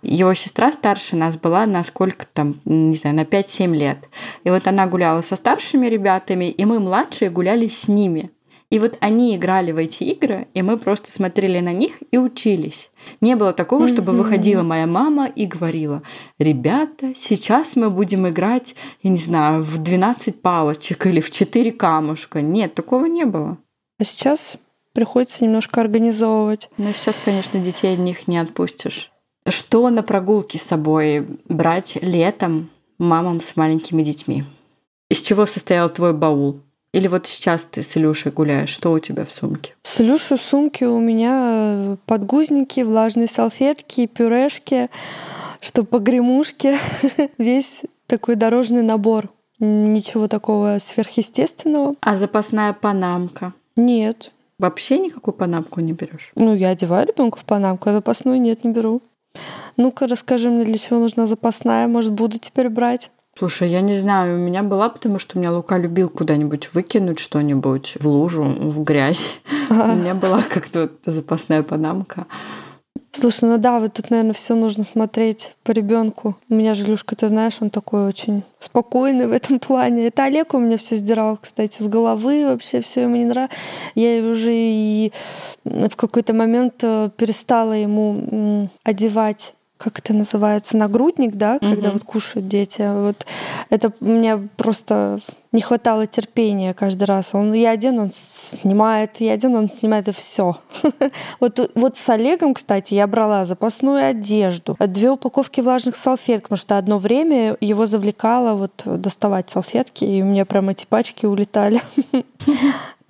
его 0.01 0.33
сестра 0.33 0.71
старше 0.71 1.17
нас 1.17 1.35
была 1.35 1.65
на 1.65 1.83
сколько 1.83 2.25
там, 2.33 2.55
не 2.63 2.95
знаю, 2.95 3.17
на 3.17 3.23
5-7 3.23 3.75
лет. 3.75 3.97
И 4.45 4.49
вот 4.49 4.67
она 4.67 4.87
гуляла 4.87 5.19
со 5.21 5.35
старшими 5.35 5.87
ребятами, 5.87 6.49
и 6.49 6.63
мы 6.63 6.79
младшие 6.79 7.29
гуляли 7.29 7.67
с 7.67 7.89
ними. 7.89 8.31
И 8.71 8.79
вот 8.79 8.97
они 9.01 9.35
играли 9.35 9.73
в 9.73 9.77
эти 9.77 10.03
игры, 10.05 10.47
и 10.53 10.61
мы 10.61 10.77
просто 10.77 11.11
смотрели 11.11 11.59
на 11.59 11.73
них 11.73 11.97
и 12.09 12.17
учились. 12.17 12.89
Не 13.19 13.35
было 13.35 13.51
такого, 13.51 13.85
чтобы 13.85 14.13
выходила 14.13 14.63
моя 14.63 14.87
мама 14.87 15.27
и 15.27 15.45
говорила, 15.45 16.03
ребята, 16.39 17.13
сейчас 17.13 17.75
мы 17.75 17.89
будем 17.89 18.29
играть, 18.29 18.75
я 19.03 19.09
не 19.09 19.17
знаю, 19.17 19.61
в 19.61 19.77
12 19.77 20.41
палочек 20.41 21.05
или 21.05 21.19
в 21.19 21.29
4 21.31 21.71
камушка. 21.73 22.41
Нет, 22.41 22.73
такого 22.73 23.05
не 23.05 23.25
было. 23.25 23.57
А 23.99 24.05
сейчас 24.05 24.55
приходится 24.93 25.43
немножко 25.43 25.81
организовывать. 25.81 26.69
Ну, 26.77 26.93
сейчас, 26.93 27.17
конечно, 27.23 27.59
детей 27.59 27.93
одних 27.93 28.29
не 28.29 28.37
отпустишь. 28.37 29.11
Что 29.49 29.89
на 29.89 30.01
прогулки 30.01 30.55
с 30.55 30.63
собой 30.63 31.27
брать 31.49 31.97
летом 32.01 32.69
мамам 32.97 33.41
с 33.41 33.57
маленькими 33.57 34.01
детьми? 34.01 34.45
Из 35.09 35.19
чего 35.19 35.45
состоял 35.45 35.89
твой 35.89 36.13
баул? 36.13 36.61
Или 36.93 37.07
вот 37.07 37.25
сейчас 37.25 37.63
ты 37.63 37.83
с 37.83 37.95
Илюшей 37.95 38.33
гуляешь, 38.33 38.69
что 38.69 38.91
у 38.91 38.99
тебя 38.99 39.23
в 39.23 39.31
сумке? 39.31 39.75
С 39.83 40.01
Илюшей 40.01 40.37
в 40.37 40.41
сумке 40.41 40.87
у 40.87 40.99
меня 40.99 41.39
э, 41.43 41.97
подгузники, 42.05 42.81
влажные 42.81 43.27
салфетки, 43.27 44.07
пюрешки, 44.07 44.89
что 45.61 45.85
погремушки, 45.85 46.77
весь 47.37 47.81
такой 48.07 48.35
дорожный 48.35 48.81
набор. 48.81 49.29
Ничего 49.59 50.27
такого 50.27 50.79
сверхъестественного. 50.79 51.95
А 52.01 52.15
запасная 52.15 52.73
панамка? 52.73 53.53
Нет. 53.77 54.31
Вообще 54.59 54.97
никакую 54.99 55.33
панамку 55.33 55.79
не 55.79 55.93
берешь? 55.93 56.31
Ну, 56.35 56.53
я 56.53 56.69
одеваю 56.69 57.07
ребенка 57.07 57.37
в 57.37 57.45
панамку, 57.45 57.89
а 57.89 57.93
запасную 57.93 58.41
нет, 58.41 58.63
не 58.63 58.71
беру. 58.73 59.01
Ну-ка, 59.77 60.07
расскажи 60.07 60.49
мне, 60.49 60.65
для 60.65 60.77
чего 60.77 60.99
нужна 60.99 61.25
запасная. 61.25 61.87
Может, 61.87 62.11
буду 62.11 62.37
теперь 62.37 62.69
брать? 62.69 63.11
Слушай, 63.37 63.69
я 63.69 63.81
не 63.81 63.95
знаю, 63.95 64.35
у 64.35 64.37
меня 64.37 64.61
была, 64.61 64.89
потому 64.89 65.17
что 65.17 65.37
у 65.37 65.41
меня 65.41 65.51
Лука 65.51 65.77
любил 65.77 66.09
куда-нибудь 66.09 66.73
выкинуть 66.73 67.19
что-нибудь 67.19 67.95
в 67.99 68.07
лужу, 68.07 68.43
в 68.43 68.83
грязь. 68.83 69.39
У 69.69 69.73
меня 69.73 70.13
была 70.13 70.41
как-то 70.41 70.89
запасная 71.05 71.63
панамка. 71.63 72.27
Слушай, 73.13 73.49
ну 73.49 73.57
да, 73.57 73.79
вот 73.79 73.93
тут, 73.93 74.09
наверное, 74.09 74.33
все 74.33 74.55
нужно 74.55 74.85
смотреть 74.85 75.53
по 75.63 75.71
ребенку. 75.71 76.37
У 76.49 76.55
меня 76.55 76.73
же 76.73 76.85
Люшка, 76.85 77.15
ты 77.15 77.27
знаешь, 77.27 77.57
он 77.59 77.69
такой 77.69 78.07
очень 78.07 78.43
спокойный 78.59 79.27
в 79.27 79.33
этом 79.33 79.59
плане. 79.59 80.07
Это 80.07 80.23
Олег 80.23 80.53
у 80.53 80.59
меня 80.59 80.77
все 80.77 80.95
сдирал, 80.95 81.37
кстати, 81.37 81.81
с 81.81 81.87
головы 81.87 82.45
вообще 82.45 82.79
все 82.79 83.01
ему 83.01 83.17
не 83.17 83.25
нравится. 83.25 83.55
Я 83.95 84.23
уже 84.23 84.51
и 84.53 85.11
в 85.65 85.95
какой-то 85.97 86.33
момент 86.33 86.75
э, 86.83 87.09
перестала 87.17 87.73
ему 87.73 88.69
одевать 88.83 89.53
как 89.83 89.99
это 89.99 90.13
называется, 90.13 90.77
нагрудник, 90.77 91.35
да, 91.35 91.55
угу. 91.55 91.67
когда 91.67 91.91
вот 91.91 92.03
кушают 92.03 92.47
дети. 92.47 92.81
Вот 92.81 93.25
это 93.69 93.91
мне 93.99 94.37
просто 94.37 95.19
не 95.51 95.61
хватало 95.61 96.07
терпения 96.07 96.73
каждый 96.73 97.03
раз. 97.03 97.33
Он 97.33 97.53
я 97.53 97.71
один, 97.71 97.99
он 97.99 98.11
снимает, 98.11 99.19
я 99.19 99.33
один, 99.33 99.55
он 99.55 99.69
снимает, 99.69 100.07
и 100.07 100.11
все. 100.11 100.59
вот, 101.39 101.71
вот 101.75 101.97
с 101.97 102.09
Олегом, 102.09 102.53
кстати, 102.53 102.93
я 102.93 103.07
брала 103.07 103.43
запасную 103.45 104.05
одежду, 104.05 104.77
две 104.79 105.09
упаковки 105.09 105.61
влажных 105.61 105.95
салфеток, 105.95 106.43
потому 106.43 106.57
что 106.57 106.77
одно 106.77 106.99
время 106.99 107.57
его 107.59 107.87
завлекало 107.87 108.53
вот 108.55 108.83
доставать 108.85 109.49
салфетки, 109.49 110.05
и 110.05 110.21
у 110.21 110.25
меня 110.25 110.45
прямо 110.45 110.71
эти 110.71 110.85
пачки 110.85 111.25
улетали. 111.25 111.81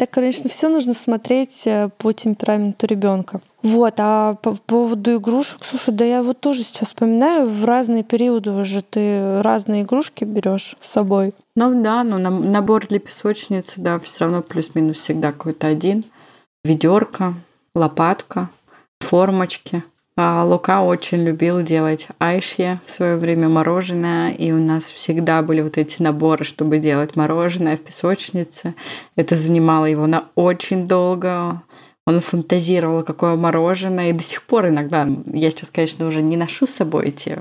Так, 0.01 0.09
конечно, 0.09 0.49
все 0.49 0.67
нужно 0.67 0.93
смотреть 0.93 1.61
э, 1.65 1.89
по 1.99 2.11
темпераменту 2.11 2.87
ребенка. 2.87 3.39
Вот, 3.61 3.93
а 3.99 4.33
по 4.33 4.55
поводу 4.55 5.17
игрушек, 5.17 5.59
слушай, 5.63 5.93
да 5.93 6.03
я 6.03 6.23
вот 6.23 6.39
тоже 6.39 6.63
сейчас 6.63 6.87
вспоминаю, 6.87 7.47
в 7.47 7.63
разные 7.65 8.01
периоды 8.01 8.49
уже 8.49 8.81
ты 8.81 9.43
разные 9.43 9.83
игрушки 9.83 10.23
берешь 10.23 10.75
с 10.79 10.87
собой. 10.87 11.35
Ну 11.55 11.83
да, 11.83 12.03
ну 12.03 12.17
набор 12.17 12.87
для 12.87 12.97
песочницы, 12.97 13.73
да, 13.79 13.99
все 13.99 14.21
равно 14.21 14.41
плюс-минус 14.41 14.97
всегда 14.97 15.33
какой-то 15.33 15.67
один. 15.67 16.03
Ведерко, 16.63 17.35
лопатка, 17.75 18.49
формочки. 19.01 19.83
А 20.17 20.43
Лука 20.43 20.81
очень 20.81 21.23
любил 21.23 21.61
делать 21.61 22.07
айшье 22.19 22.81
в 22.85 22.89
свое 22.89 23.15
время 23.15 23.47
мороженое, 23.47 24.31
и 24.31 24.51
у 24.51 24.57
нас 24.57 24.83
всегда 24.83 25.41
были 25.41 25.61
вот 25.61 25.77
эти 25.77 26.01
наборы, 26.01 26.43
чтобы 26.43 26.79
делать 26.79 27.15
мороженое 27.15 27.77
в 27.77 27.81
песочнице. 27.81 28.75
Это 29.15 29.35
занимало 29.35 29.85
его 29.85 30.07
на 30.07 30.25
очень 30.35 30.87
долго. 30.87 31.61
Он 32.05 32.19
фантазировал, 32.19 33.03
какое 33.03 33.35
мороженое, 33.35 34.09
и 34.09 34.13
до 34.13 34.23
сих 34.23 34.43
пор 34.43 34.67
иногда, 34.67 35.07
я 35.27 35.49
сейчас, 35.49 35.69
конечно, 35.69 36.05
уже 36.05 36.21
не 36.21 36.35
ношу 36.35 36.65
с 36.65 36.71
собой 36.71 37.07
эти 37.07 37.39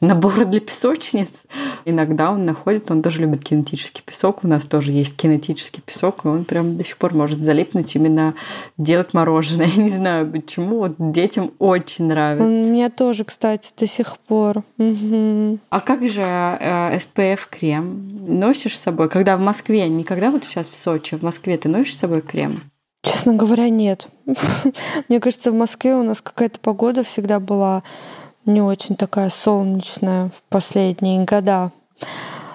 наборы 0.00 0.44
для 0.44 0.60
песочниц. 0.60 1.46
Иногда 1.84 2.30
он 2.30 2.44
находит, 2.44 2.90
он 2.90 3.02
тоже 3.02 3.22
любит 3.22 3.44
кинетический 3.44 4.02
песок. 4.04 4.44
У 4.44 4.48
нас 4.48 4.64
тоже 4.64 4.92
есть 4.92 5.16
кинетический 5.16 5.82
песок, 5.84 6.24
и 6.24 6.28
он 6.28 6.44
прям 6.44 6.76
до 6.76 6.84
сих 6.84 6.96
пор 6.96 7.14
может 7.14 7.38
залипнуть 7.38 7.94
именно 7.94 8.34
делать 8.78 9.14
мороженое. 9.14 9.66
Я 9.76 9.82
не 9.82 9.90
знаю 9.90 10.30
почему, 10.30 10.78
вот 10.78 10.94
детям 10.98 11.52
очень 11.58 12.06
нравится. 12.06 12.46
Мне 12.46 12.88
тоже, 12.90 13.24
кстати, 13.24 13.70
до 13.78 13.86
сих 13.86 14.18
пор. 14.18 14.64
Угу. 14.78 15.58
А 15.70 15.80
как 15.80 16.08
же 16.08 16.22
э, 16.22 16.96
SPF 16.96 17.40
крем? 17.50 18.26
Носишь 18.26 18.78
с 18.78 18.82
собой? 18.82 19.08
Когда 19.08 19.36
в 19.36 19.40
Москве, 19.40 19.88
никогда 19.88 20.30
вот 20.30 20.44
сейчас 20.44 20.68
в 20.68 20.74
Сочи, 20.74 21.16
в 21.16 21.22
Москве 21.22 21.56
ты 21.56 21.68
носишь 21.68 21.96
с 21.96 21.98
собой 21.98 22.20
крем? 22.20 22.60
Честно 23.02 23.34
говоря, 23.34 23.68
нет. 23.68 24.06
Мне 25.08 25.18
кажется, 25.18 25.50
в 25.50 25.54
Москве 25.54 25.94
у 25.94 26.04
нас 26.04 26.20
какая-то 26.20 26.60
погода 26.60 27.02
всегда 27.02 27.40
была 27.40 27.82
не 28.46 28.60
очень 28.60 28.96
такая 28.96 29.30
солнечная 29.30 30.30
в 30.30 30.42
последние 30.48 31.24
года. 31.24 31.72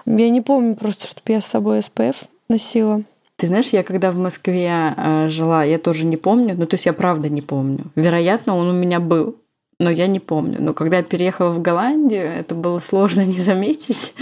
Я 0.06 0.30
не 0.30 0.42
помню 0.42 0.76
просто, 0.76 1.08
чтобы 1.08 1.34
я 1.34 1.42
с 1.42 1.46
собой 1.46 1.80
SPF 1.80 2.16
носила. 2.50 3.04
Ты 3.36 3.48
знаешь, 3.48 3.68
я 3.68 3.84
когда 3.84 4.12
в 4.12 4.18
Москве 4.18 4.94
э, 4.98 5.28
жила, 5.30 5.64
я 5.64 5.78
тоже 5.78 6.06
не 6.06 6.18
помню. 6.18 6.56
Ну, 6.58 6.66
то 6.66 6.76
есть 6.76 6.86
я 6.86 6.94
правда 6.94 7.30
не 7.30 7.42
помню. 7.42 7.86
Вероятно, 7.96 8.56
он 8.56 8.68
у 8.70 8.74
меня 8.74 9.00
был, 9.00 9.36
но 9.80 9.90
я 9.90 10.08
не 10.08 10.20
помню. 10.20 10.58
Но 10.60 10.74
когда 10.74 10.98
я 10.98 11.04
переехала 11.04 11.52
в 11.52 11.62
Голландию, 11.62 12.26
это 12.26 12.56
было 12.56 12.80
сложно 12.80 13.26
не 13.26 13.38
заметить. 13.38 14.14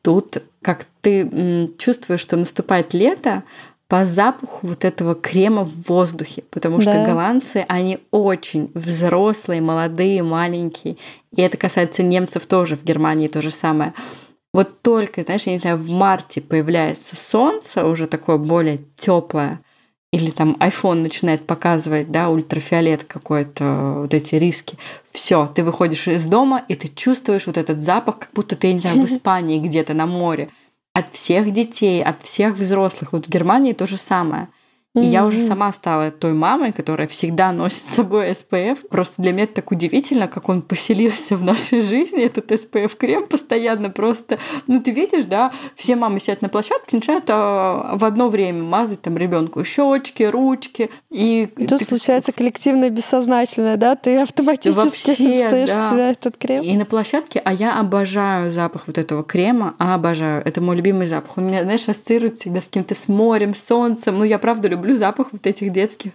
Тут, 0.00 0.42
как 0.62 0.86
ты 1.00 1.68
чувствуешь, 1.78 2.20
что 2.20 2.36
наступает 2.36 2.94
лето, 2.94 3.42
по 3.92 4.06
запаху 4.06 4.68
вот 4.68 4.86
этого 4.86 5.14
крема 5.14 5.66
в 5.66 5.86
воздухе, 5.86 6.44
потому 6.50 6.80
что 6.80 6.92
да. 6.92 7.04
голландцы, 7.04 7.66
они 7.68 7.98
очень 8.10 8.70
взрослые, 8.72 9.60
молодые, 9.60 10.22
маленькие. 10.22 10.96
И 11.36 11.42
это 11.42 11.58
касается 11.58 12.02
немцев 12.02 12.46
тоже, 12.46 12.74
в 12.74 12.84
Германии 12.84 13.28
то 13.28 13.42
же 13.42 13.50
самое. 13.50 13.92
Вот 14.54 14.80
только, 14.80 15.24
знаешь, 15.24 15.42
я 15.42 15.52
не 15.52 15.58
знаю, 15.58 15.76
в 15.76 15.90
марте 15.90 16.40
появляется 16.40 17.16
солнце, 17.16 17.84
уже 17.84 18.06
такое 18.06 18.38
более 18.38 18.80
теплое, 18.96 19.60
или 20.10 20.30
там 20.30 20.56
iPhone 20.58 21.02
начинает 21.02 21.44
показывать, 21.46 22.10
да, 22.10 22.30
ультрафиолет 22.30 23.04
какой-то, 23.04 23.96
вот 23.98 24.14
эти 24.14 24.36
риски. 24.36 24.78
Все, 25.10 25.46
ты 25.54 25.62
выходишь 25.62 26.08
из 26.08 26.24
дома, 26.24 26.64
и 26.66 26.76
ты 26.76 26.88
чувствуешь 26.88 27.46
вот 27.46 27.58
этот 27.58 27.82
запах, 27.82 28.20
как 28.20 28.30
будто 28.32 28.56
ты, 28.56 28.68
я 28.68 28.72
не 28.72 28.78
знаю, 28.78 29.02
в 29.02 29.04
Испании 29.12 29.58
где-то 29.58 29.92
на 29.92 30.06
море 30.06 30.48
от 30.94 31.12
всех 31.12 31.52
детей, 31.52 32.02
от 32.02 32.22
всех 32.22 32.54
взрослых. 32.54 33.12
Вот 33.12 33.26
в 33.26 33.30
Германии 33.30 33.72
то 33.72 33.86
же 33.86 33.96
самое– 33.98 34.48
и 34.94 35.06
я 35.06 35.24
уже 35.24 35.38
сама 35.38 35.72
стала 35.72 36.10
той 36.10 36.34
мамой, 36.34 36.72
которая 36.72 37.06
всегда 37.06 37.50
носит 37.52 37.78
с 37.78 37.94
собой 37.94 38.30
SPF. 38.32 38.86
Просто 38.90 39.22
для 39.22 39.32
меня 39.32 39.44
это 39.44 39.54
так 39.54 39.70
удивительно, 39.72 40.28
как 40.28 40.50
он 40.50 40.60
поселился 40.60 41.34
в 41.34 41.44
нашей 41.44 41.80
жизни, 41.80 42.22
этот 42.22 42.52
SPF-крем 42.52 43.26
постоянно 43.26 43.88
просто... 43.88 44.38
Ну, 44.66 44.82
ты 44.82 44.90
видишь, 44.90 45.24
да, 45.24 45.50
все 45.76 45.96
мамы 45.96 46.20
сидят 46.20 46.42
на 46.42 46.50
площадке, 46.50 46.96
начинают 46.96 47.24
а, 47.28 47.96
в 47.96 48.04
одно 48.04 48.28
время 48.28 48.62
мазать 48.64 49.00
там 49.00 49.16
ребенку 49.16 49.64
щечки, 49.64 50.24
ручки. 50.24 50.90
И, 51.10 51.48
и 51.56 51.66
тут 51.66 51.78
ты... 51.78 51.84
случается 51.86 52.32
коллективное 52.32 52.90
бессознательное, 52.90 53.78
да? 53.78 53.94
Ты 53.94 54.18
автоматически 54.18 54.76
Вообще, 54.76 55.66
да. 55.66 56.10
этот 56.10 56.36
крем. 56.36 56.62
И 56.62 56.76
на 56.76 56.84
площадке, 56.84 57.40
а 57.42 57.52
я 57.54 57.80
обожаю 57.80 58.50
запах 58.50 58.82
вот 58.86 58.98
этого 58.98 59.24
крема, 59.24 59.74
а 59.78 59.94
обожаю. 59.94 60.42
Это 60.44 60.60
мой 60.60 60.76
любимый 60.76 61.06
запах. 61.06 61.38
Он 61.38 61.46
меня, 61.46 61.62
знаешь, 61.62 61.88
ассоциирует 61.88 62.36
всегда 62.36 62.60
с 62.60 62.66
каким-то 62.66 62.94
с 62.94 63.08
морем, 63.08 63.54
солнцем. 63.54 64.18
Ну, 64.18 64.24
я 64.24 64.38
правда 64.38 64.68
люблю 64.68 64.81
люблю 64.82 64.96
запах 64.96 65.28
вот 65.32 65.46
этих 65.46 65.72
детских. 65.72 66.12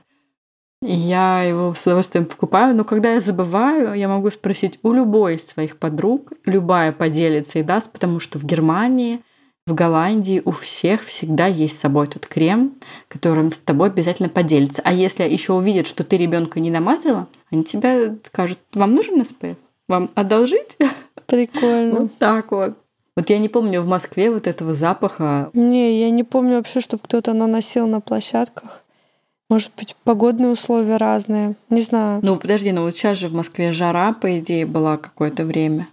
И 0.84 0.93
я 0.93 1.41
его 1.41 1.73
с 1.73 1.84
удовольствием 1.84 2.25
покупаю. 2.25 2.75
Но 2.75 2.84
когда 2.84 3.13
я 3.13 3.19
забываю, 3.19 3.93
я 3.93 4.08
могу 4.08 4.30
спросить 4.30 4.77
у 4.84 4.93
любой 4.93 5.36
из 5.36 5.47
своих 5.47 5.77
подруг. 5.77 6.34
Любая 6.45 6.91
поделится 6.91 7.60
и 7.60 7.63
даст, 7.63 7.91
потому 7.91 8.19
что 8.19 8.38
в 8.38 8.43
Германии, 8.43 9.21
в 9.65 9.73
Голландии 9.73 10.41
у 10.45 10.51
всех 10.51 11.03
всегда 11.03 11.47
есть 11.47 11.77
с 11.77 11.82
собой 11.82 12.06
этот 12.08 12.27
крем, 12.27 12.73
которым 13.08 13.51
с 13.51 13.58
тобой 13.58 13.88
обязательно 13.88 14.30
поделится. 14.30 14.82
А 14.86 14.93
если 14.93 15.23
еще 15.23 15.53
увидят, 15.53 15.88
что 15.88 16.03
ты 16.03 16.17
ребенка 16.17 16.60
не 16.60 16.69
намазала, 16.69 17.27
они 17.51 17.63
тебя 17.63 18.15
скажут, 18.23 18.60
вам 18.73 18.93
нужен 18.93 19.21
SPF? 19.21 19.56
Вам 19.88 20.10
одолжить? 20.13 20.77
Прикольно. 21.25 22.01
Вот 22.01 22.17
так 22.17 22.51
вот. 22.51 22.77
Вот 23.17 23.32
я 23.32 23.39
не 23.39 23.49
помню 23.49 23.82
в 23.82 23.88
Москве 23.88 24.30
вот 24.30 24.45
этого 24.45 24.75
запаха. 24.75 25.49
Не, 25.53 25.99
я 26.01 26.12
не 26.12 26.23
помню 26.23 26.58
вообще, 26.58 26.82
чтобы 26.82 27.01
кто-то 27.03 27.34
наносил 27.34 27.88
на 27.88 27.99
площадках. 27.99 28.84
Может 29.49 29.71
быть, 29.75 29.95
погодные 30.03 30.51
условия 30.51 30.97
разные. 30.97 31.56
Не 31.71 31.82
знаю. 31.82 32.19
Ну, 32.21 32.36
подожди, 32.36 32.71
ну 32.71 32.84
вот 32.84 32.95
сейчас 32.95 33.17
же 33.17 33.27
в 33.27 33.34
Москве 33.34 33.71
жара, 33.71 34.13
по 34.13 34.38
идее, 34.38 34.67
была 34.67 34.97
какое-то 34.97 35.45
время. 35.45 35.88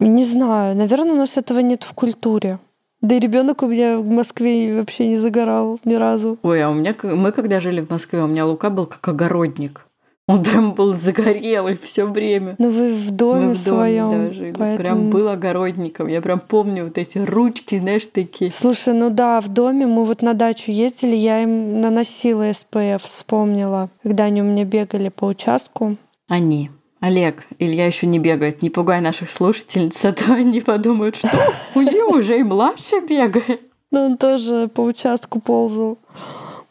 Не 0.00 0.24
знаю. 0.24 0.76
Наверное, 0.76 1.12
у 1.12 1.16
нас 1.16 1.36
этого 1.36 1.60
нет 1.60 1.84
в 1.84 1.92
культуре. 1.92 2.58
Да 3.00 3.14
и 3.14 3.20
ребенок 3.20 3.62
у 3.62 3.68
меня 3.68 3.98
в 3.98 4.08
Москве 4.08 4.74
вообще 4.76 5.06
не 5.06 5.18
загорал 5.18 5.78
ни 5.84 5.94
разу. 5.94 6.38
Ой, 6.42 6.60
а 6.60 6.70
у 6.70 6.74
меня 6.74 6.96
мы 7.04 7.30
когда 7.30 7.60
жили 7.60 7.82
в 7.82 7.90
Москве, 7.90 8.20
у 8.20 8.26
меня 8.26 8.46
Лука 8.46 8.70
был 8.70 8.86
как 8.86 9.06
огородник. 9.06 9.86
Он 10.26 10.42
прям 10.42 10.72
был 10.72 10.94
загорелый 10.94 11.76
все 11.76 12.06
время. 12.06 12.56
Ну 12.58 12.70
вы 12.70 12.94
в 12.94 13.10
доме 13.10 13.48
Мы 13.48 13.54
в 13.54 13.58
своем. 13.58 14.10
Да, 14.10 14.32
жили. 14.32 14.54
Поэтому... 14.58 14.78
Прям 14.78 15.10
был 15.10 15.28
огородником. 15.28 16.08
Я 16.08 16.22
прям 16.22 16.40
помню 16.40 16.84
вот 16.84 16.96
эти 16.96 17.18
ручки, 17.18 17.78
знаешь, 17.78 18.06
такие. 18.06 18.50
Слушай, 18.50 18.94
ну 18.94 19.10
да, 19.10 19.42
в 19.42 19.48
доме 19.48 19.86
мы 19.86 20.06
вот 20.06 20.22
на 20.22 20.32
дачу 20.32 20.70
ездили, 20.70 21.14
я 21.14 21.42
им 21.42 21.82
наносила 21.82 22.50
СПФ, 22.50 23.02
вспомнила, 23.04 23.90
когда 24.02 24.24
они 24.24 24.40
у 24.40 24.46
меня 24.46 24.64
бегали 24.64 25.10
по 25.10 25.26
участку. 25.26 25.96
Они. 26.28 26.70
Олег, 27.00 27.46
Илья 27.58 27.86
еще 27.86 28.06
не 28.06 28.18
бегает. 28.18 28.62
Не 28.62 28.70
пугай 28.70 29.02
наших 29.02 29.28
слушательниц, 29.28 30.02
а 30.06 30.12
то 30.12 30.32
они 30.32 30.62
подумают, 30.62 31.16
что 31.16 31.28
у 31.74 31.82
нее 31.82 32.04
уже 32.04 32.38
и 32.38 32.42
младший 32.42 33.06
бегает. 33.06 33.60
Ну 33.90 34.06
он 34.06 34.16
тоже 34.16 34.68
по 34.68 34.80
участку 34.80 35.38
ползал. 35.38 35.98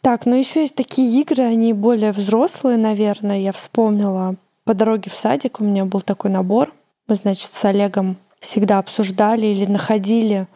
Так, 0.04 0.26
ну 0.26 0.36
еще 0.36 0.60
есть 0.60 0.74
такие 0.74 1.18
игры, 1.22 1.42
они 1.42 1.72
более 1.72 2.12
взрослые, 2.12 2.76
наверное. 2.76 3.38
Я 3.38 3.52
вспомнила 3.52 4.36
по 4.64 4.74
дороге 4.74 5.10
в 5.10 5.14
садик 5.14 5.60
у 5.60 5.64
меня 5.64 5.86
был 5.86 6.02
такой 6.02 6.30
набор. 6.30 6.74
Мы, 7.08 7.14
значит, 7.14 7.50
с 7.50 7.64
Олегом 7.64 8.18
всегда 8.38 8.80
обсуждали 8.80 9.46
или 9.46 9.64
находили 9.64 10.46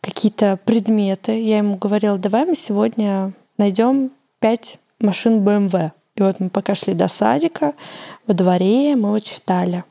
какие-то 0.00 0.60
предметы. 0.64 1.40
Я 1.40 1.58
ему 1.58 1.76
говорила, 1.76 2.18
давай 2.18 2.46
мы 2.46 2.54
сегодня 2.54 3.32
найдем 3.58 4.12
пять 4.38 4.78
машин 5.00 5.44
BMW. 5.44 5.90
И 6.14 6.22
вот 6.22 6.38
мы 6.38 6.48
пока 6.48 6.76
шли 6.76 6.94
до 6.94 7.08
садика, 7.08 7.74
во 8.28 8.34
дворе 8.34 8.94
мы 8.94 9.10
вот 9.10 9.24
читали. 9.24 9.82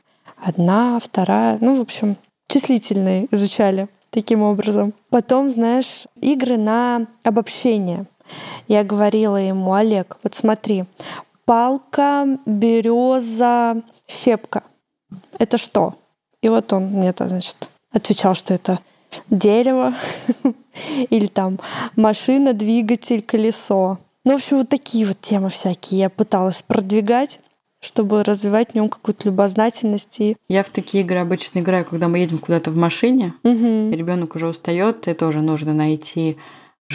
Одна, 0.42 0.98
вторая, 0.98 1.58
ну, 1.60 1.74
в 1.74 1.80
общем, 1.82 2.16
числительные 2.48 3.28
изучали 3.30 3.88
таким 4.08 4.40
образом. 4.40 4.94
Потом, 5.10 5.50
знаешь, 5.50 6.06
игры 6.22 6.56
на 6.56 7.06
обобщение. 7.22 8.06
Я 8.68 8.84
говорила 8.84 9.36
ему, 9.36 9.74
Олег, 9.74 10.16
вот 10.22 10.34
смотри, 10.34 10.84
палка, 11.44 12.38
береза, 12.46 13.82
щепка. 14.06 14.62
Это 15.38 15.58
что? 15.58 15.94
И 16.42 16.48
вот 16.48 16.72
он 16.72 16.84
мне, 16.86 17.10
-то, 17.10 17.28
значит, 17.28 17.68
отвечал, 17.90 18.34
что 18.34 18.54
это 18.54 18.80
дерево 19.30 19.94
или 21.10 21.26
там 21.26 21.58
машина, 21.96 22.52
двигатель, 22.52 23.22
колесо. 23.22 23.98
Ну, 24.24 24.32
в 24.32 24.36
общем, 24.36 24.58
вот 24.58 24.68
такие 24.68 25.06
вот 25.06 25.20
темы 25.20 25.50
всякие 25.50 26.00
я 26.00 26.10
пыталась 26.10 26.62
продвигать 26.62 27.38
чтобы 27.84 28.24
развивать 28.24 28.70
в 28.70 28.74
нем 28.74 28.88
какую-то 28.88 29.28
любознательность. 29.28 30.18
И... 30.18 30.36
Я 30.48 30.62
в 30.62 30.70
такие 30.70 31.04
игры 31.04 31.18
обычно 31.18 31.58
играю, 31.58 31.84
когда 31.84 32.08
мы 32.08 32.18
едем 32.18 32.38
куда-то 32.38 32.70
в 32.70 32.76
машине, 32.76 33.34
угу. 33.42 33.90
ребенок 33.90 34.34
уже 34.34 34.48
устает, 34.48 35.06
и 35.06 35.12
тоже 35.12 35.42
нужно 35.42 35.74
найти 35.74 36.38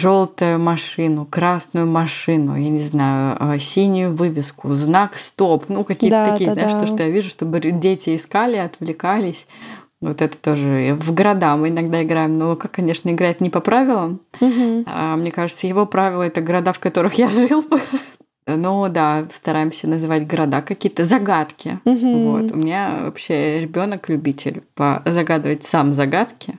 желтую 0.00 0.58
машину, 0.58 1.26
красную 1.28 1.86
машину, 1.86 2.56
я 2.56 2.70
не 2.70 2.82
знаю, 2.82 3.36
а, 3.38 3.58
синюю 3.58 4.14
вывеску, 4.14 4.72
знак 4.74 5.14
стоп, 5.14 5.68
ну 5.68 5.84
какие-то 5.84 6.24
да, 6.24 6.32
такие, 6.32 6.50
да, 6.50 6.54
знаешь, 6.54 6.72
да. 6.72 6.80
то, 6.80 6.86
что 6.86 7.02
я 7.02 7.10
вижу, 7.10 7.28
чтобы 7.28 7.60
дети 7.60 8.16
искали, 8.16 8.56
отвлекались. 8.56 9.46
Вот 10.00 10.22
это 10.22 10.38
тоже 10.38 10.96
в 10.98 11.12
города 11.12 11.56
мы 11.56 11.68
иногда 11.68 12.02
играем, 12.02 12.38
но 12.38 12.50
Лука, 12.50 12.68
конечно, 12.68 13.10
играет 13.10 13.42
не 13.42 13.50
по 13.50 13.60
правилам. 13.60 14.20
Угу. 14.40 14.84
А, 14.86 15.16
мне 15.16 15.30
кажется, 15.30 15.66
его 15.66 15.84
правила 15.84 16.22
это 16.22 16.40
города, 16.40 16.72
в 16.72 16.78
которых 16.78 17.14
я 17.14 17.28
жил. 17.28 17.62
Но 18.46 18.88
да, 18.88 19.26
стараемся 19.30 19.86
называть 19.86 20.26
города 20.26 20.62
какие-то 20.62 21.04
загадки. 21.04 21.78
Угу. 21.84 22.18
Вот. 22.30 22.52
У 22.52 22.56
меня 22.56 23.00
вообще 23.02 23.60
ребенок 23.60 24.08
любитель 24.08 24.62
загадывать 25.04 25.64
сам 25.64 25.92
загадки. 25.92 26.58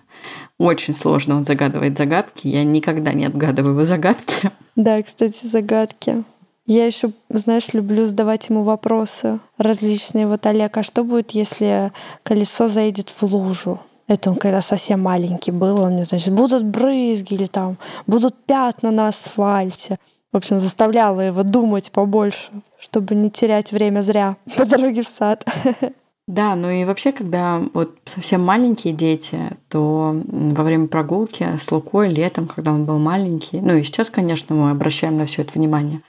Очень 0.62 0.93
сложно 0.93 1.38
он 1.38 1.43
загадывает 1.43 1.97
загадки. 1.97 2.47
Я 2.47 2.63
никогда 2.63 3.13
не 3.13 3.26
отгадываю 3.26 3.74
его 3.74 3.84
загадки. 3.84 4.52
Да, 4.76 5.02
кстати, 5.02 5.47
загадки. 5.47 6.24
Я 6.67 6.86
еще, 6.86 7.12
знаешь, 7.30 7.74
люблю 7.74 8.06
задавать 8.06 8.47
ему 8.47 8.62
вопросы 8.62 9.39
различные. 9.58 10.28
Вот, 10.28 10.45
Олег, 10.45 10.78
а 10.78 10.84
что 10.84 11.04
будет, 11.04 11.32
если 11.32 11.91
колесо 12.21 12.67
заедет 12.67 13.10
в 13.10 13.24
лужу? 13.24 13.82
Это 14.08 14.30
он 14.30 14.36
когда 14.36 14.62
совсем 14.62 15.02
маленький 15.02 15.52
был, 15.52 15.82
он 15.82 15.93
мне, 15.93 16.04
значит, 16.04 16.34
будут 16.34 16.63
брызги 16.63 17.34
или 17.34 17.47
там 17.47 17.78
будут 18.06 18.36
пятна 18.45 18.91
на 18.91 19.08
асфальте. 19.08 19.97
В 20.32 20.38
общем, 20.38 20.60
заставляла 20.60 21.21
его 21.21 21.41
думать 21.41 21.91
побольше, 21.91 22.52
чтобы 22.80 23.15
не 23.15 23.32
терять 23.32 23.71
время 23.71 24.02
зря 24.02 24.38
по 24.56 24.65
дороге 24.65 25.02
в 25.02 25.08
сад. 25.08 25.43
Да, 26.32 26.56
ну 26.56 26.70
и 26.70 26.86
вообще, 26.86 27.12
когда 27.12 27.62
вот 27.74 27.98
совсем 28.06 28.41
маленькие 28.41 28.94
дети, 28.94 29.38
то 29.67 30.15
во 30.24 30.63
время 30.63 30.88
прогулки 30.88 31.46
с 31.60 31.70
Лукой 31.74 32.08
летом, 32.08 32.48
когда 32.48 32.72
он 32.72 32.86
был 32.86 33.00
маленький, 33.00 33.60
ну 33.60 33.76
и 33.76 33.84
сейчас, 33.84 34.10
конечно, 34.10 34.56
мы 34.56 34.72
обращаем 34.72 35.17
на 35.17 35.26
все 35.26 35.41
это 35.41 35.52
внимание, 35.56 36.00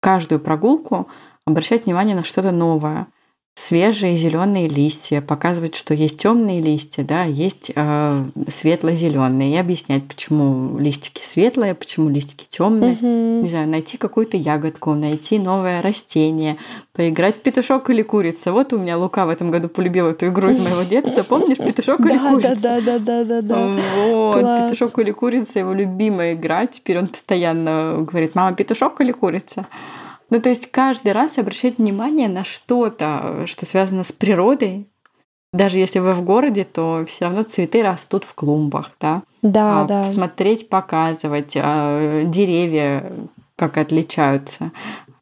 каждую 0.00 0.40
прогулку 0.40 1.06
обращать 1.44 1.84
внимание 1.84 2.16
на 2.16 2.24
что-то 2.24 2.50
новое– 2.50 3.06
свежие 3.58 4.16
зеленые 4.16 4.68
листья, 4.68 5.20
показывать, 5.20 5.74
что 5.74 5.92
есть 5.92 6.18
темные 6.18 6.60
листья, 6.60 7.02
да, 7.02 7.24
есть 7.24 7.72
э, 7.74 8.24
светло-зеленые, 8.48 9.54
и 9.54 9.56
объяснять, 9.56 10.06
почему 10.06 10.78
листики 10.78 11.22
светлые, 11.24 11.74
почему 11.74 12.08
листики 12.08 12.46
темные. 12.48 12.92
Угу. 12.92 13.42
Не 13.42 13.48
знаю, 13.48 13.68
найти 13.68 13.96
какую-то 13.96 14.36
ягодку, 14.36 14.94
найти 14.94 15.38
новое 15.38 15.82
растение, 15.82 16.56
поиграть 16.92 17.36
в 17.36 17.40
петушок 17.40 17.90
или 17.90 18.02
курица. 18.02 18.52
Вот 18.52 18.72
у 18.72 18.78
меня 18.78 18.96
Лука 18.96 19.26
в 19.26 19.28
этом 19.28 19.50
году 19.50 19.68
полюбил 19.68 20.06
эту 20.06 20.28
игру 20.28 20.50
из 20.50 20.58
моего 20.58 20.82
детства. 20.82 21.22
Помнишь, 21.24 21.58
петушок 21.58 22.00
или 22.00 22.16
курица? 22.16 22.56
Да, 22.62 22.80
да, 22.80 22.98
да, 22.98 23.24
да, 23.24 23.42
да. 23.42 23.76
Вот, 24.06 24.40
петушок 24.40 24.98
или 25.00 25.10
курица 25.10 25.58
его 25.58 25.72
любимая 25.72 26.34
игра. 26.34 26.66
Теперь 26.66 26.98
он 26.98 27.08
постоянно 27.08 27.98
говорит, 28.00 28.36
мама, 28.36 28.54
петушок 28.54 29.00
или 29.00 29.10
курица? 29.10 29.66
Ну, 30.30 30.40
то 30.40 30.48
есть 30.48 30.70
каждый 30.70 31.12
раз 31.12 31.38
обращать 31.38 31.78
внимание 31.78 32.28
на 32.28 32.44
что-то, 32.44 33.46
что 33.46 33.66
связано 33.66 34.04
с 34.04 34.12
природой. 34.12 34.86
Даже 35.52 35.78
если 35.78 35.98
вы 35.98 36.12
в 36.12 36.22
городе, 36.22 36.64
то 36.64 37.04
все 37.08 37.24
равно 37.24 37.42
цветы 37.42 37.82
растут 37.82 38.24
в 38.24 38.34
клумбах, 38.34 38.90
да? 39.00 39.22
Да, 39.40 39.82
а, 39.82 39.84
да. 39.84 40.04
Смотреть, 40.04 40.68
показывать, 40.68 41.54
а, 41.56 42.24
деревья 42.24 43.10
как 43.56 43.76
отличаются 43.76 44.70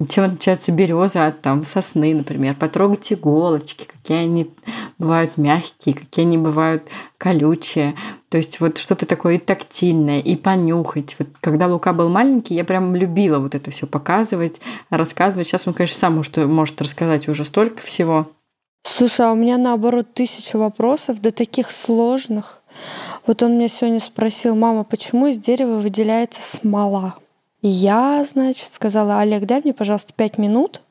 чем 0.08 0.24
отличается 0.24 0.72
береза 0.72 1.26
от 1.26 1.40
там, 1.40 1.64
сосны, 1.64 2.14
например. 2.14 2.54
Потрогать 2.54 3.12
иголочки, 3.12 3.86
какие 3.86 4.18
они 4.18 4.50
бывают 4.98 5.36
мягкие, 5.36 5.94
какие 5.94 6.24
они 6.24 6.38
бывают 6.38 6.88
колючие. 7.18 7.94
То 8.28 8.36
есть 8.36 8.60
вот 8.60 8.78
что-то 8.78 9.06
такое 9.06 9.36
и 9.36 9.38
тактильное, 9.38 10.20
и 10.20 10.36
понюхать. 10.36 11.16
Вот 11.18 11.28
когда 11.40 11.66
Лука 11.66 11.92
был 11.92 12.08
маленький, 12.10 12.54
я 12.54 12.64
прям 12.64 12.94
любила 12.94 13.38
вот 13.38 13.54
это 13.54 13.70
все 13.70 13.86
показывать, 13.86 14.60
рассказывать. 14.90 15.46
Сейчас 15.46 15.66
он, 15.66 15.74
конечно, 15.74 15.98
сам 15.98 16.16
может, 16.16 16.36
может 16.36 16.80
рассказать 16.82 17.28
уже 17.28 17.44
столько 17.44 17.82
всего. 17.82 18.28
Слушай, 18.86 19.26
а 19.26 19.32
у 19.32 19.34
меня 19.34 19.58
наоборот 19.58 20.14
тысяча 20.14 20.56
вопросов, 20.56 21.20
да 21.20 21.32
таких 21.32 21.70
сложных. 21.70 22.62
Вот 23.26 23.42
он 23.42 23.58
меня 23.58 23.68
сегодня 23.68 23.98
спросил, 23.98 24.54
мама, 24.54 24.84
почему 24.84 25.26
из 25.26 25.38
дерева 25.38 25.78
выделяется 25.78 26.40
смола? 26.40 27.16
Я, 27.66 28.24
значит, 28.30 28.72
сказала, 28.72 29.20
Олег, 29.20 29.46
дай 29.46 29.60
мне, 29.62 29.72
пожалуйста, 29.72 30.12
пять 30.14 30.38
минут, 30.38 30.82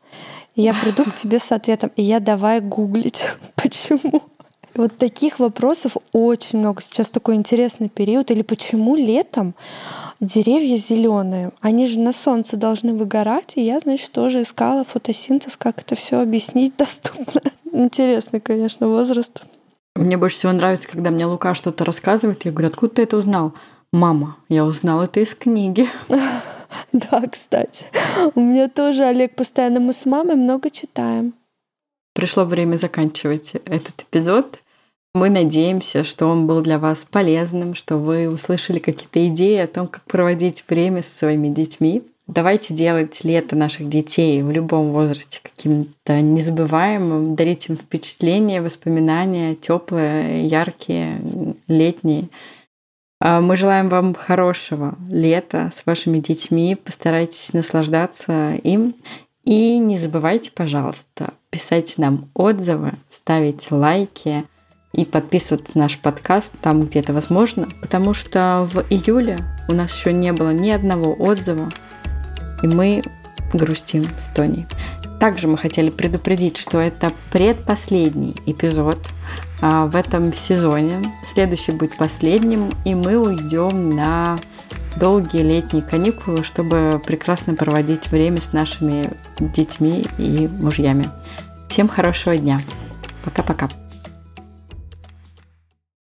и 0.56 0.62
я 0.62 0.74
приду 0.74 1.04
к 1.04 1.16
тебе 1.16 1.40
с 1.40 1.52
ответом. 1.52 1.92
И 1.96 2.04
я 2.04 2.20
давай 2.20 2.62
гуглить, 2.62 3.24
почему. 3.56 4.24
Вот 4.74 4.98
таких 4.98 5.40
вопросов 5.40 5.94
очень 6.12 6.60
много. 6.60 6.82
Сейчас 6.82 7.10
такой 7.10 7.36
интересный 7.36 7.88
период. 7.88 8.30
Или 8.30 8.42
почему 8.42 8.96
летом 8.96 9.56
деревья 10.20 10.76
зеленые? 10.76 11.52
Они 11.62 11.88
же 11.88 12.00
на 12.00 12.12
солнце 12.12 12.58
должны 12.58 12.94
выгорать. 12.94 13.54
И 13.56 13.62
я, 13.62 13.80
значит, 13.80 14.12
тоже 14.12 14.42
искала 14.42 14.84
фотосинтез, 14.84 15.56
как 15.56 15.80
это 15.80 15.96
все 15.96 16.20
объяснить 16.20 16.76
доступно. 16.78 17.42
Интересный, 17.72 18.42
конечно, 18.42 18.88
возраст. 18.88 19.44
Мне 19.96 20.18
больше 20.18 20.38
всего 20.38 20.52
нравится, 20.52 20.90
когда 20.90 21.10
мне 21.10 21.26
Лука 21.26 21.54
что-то 21.54 21.86
рассказывает. 21.86 22.44
Я 22.44 22.52
говорю, 22.52 22.68
откуда 22.68 22.96
ты 22.96 23.04
это 23.04 23.16
узнал? 23.16 23.54
Мама, 23.94 24.36
я 24.50 24.66
узнал 24.66 25.04
это 25.04 25.22
из 25.22 25.34
книги. 25.36 25.88
Да, 26.92 27.22
кстати. 27.32 27.86
У 28.36 28.42
меня 28.42 28.70
тоже, 28.70 29.06
Олег, 29.06 29.36
постоянно 29.36 29.80
мы 29.80 29.94
с 29.94 30.06
мамой 30.06 30.36
много 30.36 30.70
читаем. 30.70 31.34
Пришло 32.14 32.46
время 32.46 32.78
заканчивать 32.78 33.56
этот 33.66 34.04
эпизод. 34.04 34.60
Мы 35.14 35.30
надеемся, 35.30 36.04
что 36.04 36.28
он 36.28 36.48
был 36.48 36.62
для 36.62 36.78
вас 36.78 37.06
полезным, 37.06 37.74
что 37.74 37.98
вы 37.98 38.30
услышали 38.30 38.80
какие-то 38.80 39.26
идеи 39.28 39.58
о 39.60 39.68
том, 39.68 39.88
как 39.88 40.04
проводить 40.04 40.64
время 40.68 41.04
со 41.04 41.16
своими 41.16 41.48
детьми. 41.50 42.04
Давайте 42.28 42.74
делать 42.74 43.24
лето 43.24 43.56
наших 43.56 43.88
детей 43.88 44.42
в 44.42 44.50
любом 44.50 44.92
возрасте 44.92 45.40
каким-то 45.44 46.20
незабываемым, 46.22 47.36
дарить 47.36 47.70
им 47.70 47.78
впечатления, 47.78 48.62
воспоминания, 48.62 49.56
теплые, 49.56 50.48
яркие, 50.48 51.22
летние. 51.68 52.30
А, 53.20 53.42
мы 53.42 53.58
желаем 53.58 53.90
вам 53.90 54.14
хорошего 54.14 54.96
лета 55.10 55.70
с 55.74 55.86
вашими 55.86 56.20
детьми. 56.20 56.76
Постарайтесь 56.76 57.54
наслаждаться 57.54 58.56
им. 58.64 58.96
И 59.44 59.78
не 59.78 59.98
забывайте, 59.98 60.52
пожалуйста, 60.52 61.34
писать 61.52 61.96
нам 61.98 62.30
отзывы, 62.34 62.94
ставить 63.10 63.72
лайки 63.72 64.44
и 64.92 65.06
подписываться 65.06 65.74
на 65.76 65.84
наш 65.84 66.00
подкаст 66.00 66.54
там, 66.62 66.84
где 66.84 67.00
это 67.00 67.14
возможно, 67.14 67.68
потому 67.82 68.14
что 68.14 68.68
в 68.72 68.80
июле 68.90 69.40
у 69.68 69.74
нас 69.74 69.96
еще 69.96 70.14
не 70.14 70.34
было 70.34 70.52
ни 70.52 70.72
одного 70.72 71.14
отзыва, 71.14 71.70
и 72.64 72.68
мы 72.68 73.04
грустим 73.54 74.08
с 74.20 74.28
Тоней. 74.34 74.66
Также 75.20 75.48
мы 75.48 75.58
хотели 75.58 75.90
предупредить, 75.90 76.58
что 76.58 76.80
это 76.80 77.12
предпоследний 77.32 78.36
эпизод 78.46 79.00
в 79.62 79.96
этом 79.96 80.34
сезоне. 80.34 81.02
Следующий 81.26 81.72
будет 81.72 81.98
последним, 81.98 82.72
и 82.84 82.94
мы 82.94 83.18
уйдем 83.18 83.96
на 83.96 84.38
долгие 84.98 85.44
летние 85.44 85.84
каникулы, 85.84 86.44
чтобы 86.44 87.02
прекрасно 87.06 87.54
проводить 87.56 88.10
время 88.10 88.42
с 88.42 88.54
нашими 88.54 89.12
детьми 89.40 90.06
и 90.18 90.48
мужьями. 90.48 91.10
Всем 91.70 91.88
хорошего 91.88 92.38
дня. 92.38 92.60
Пока-пока. 93.24 93.70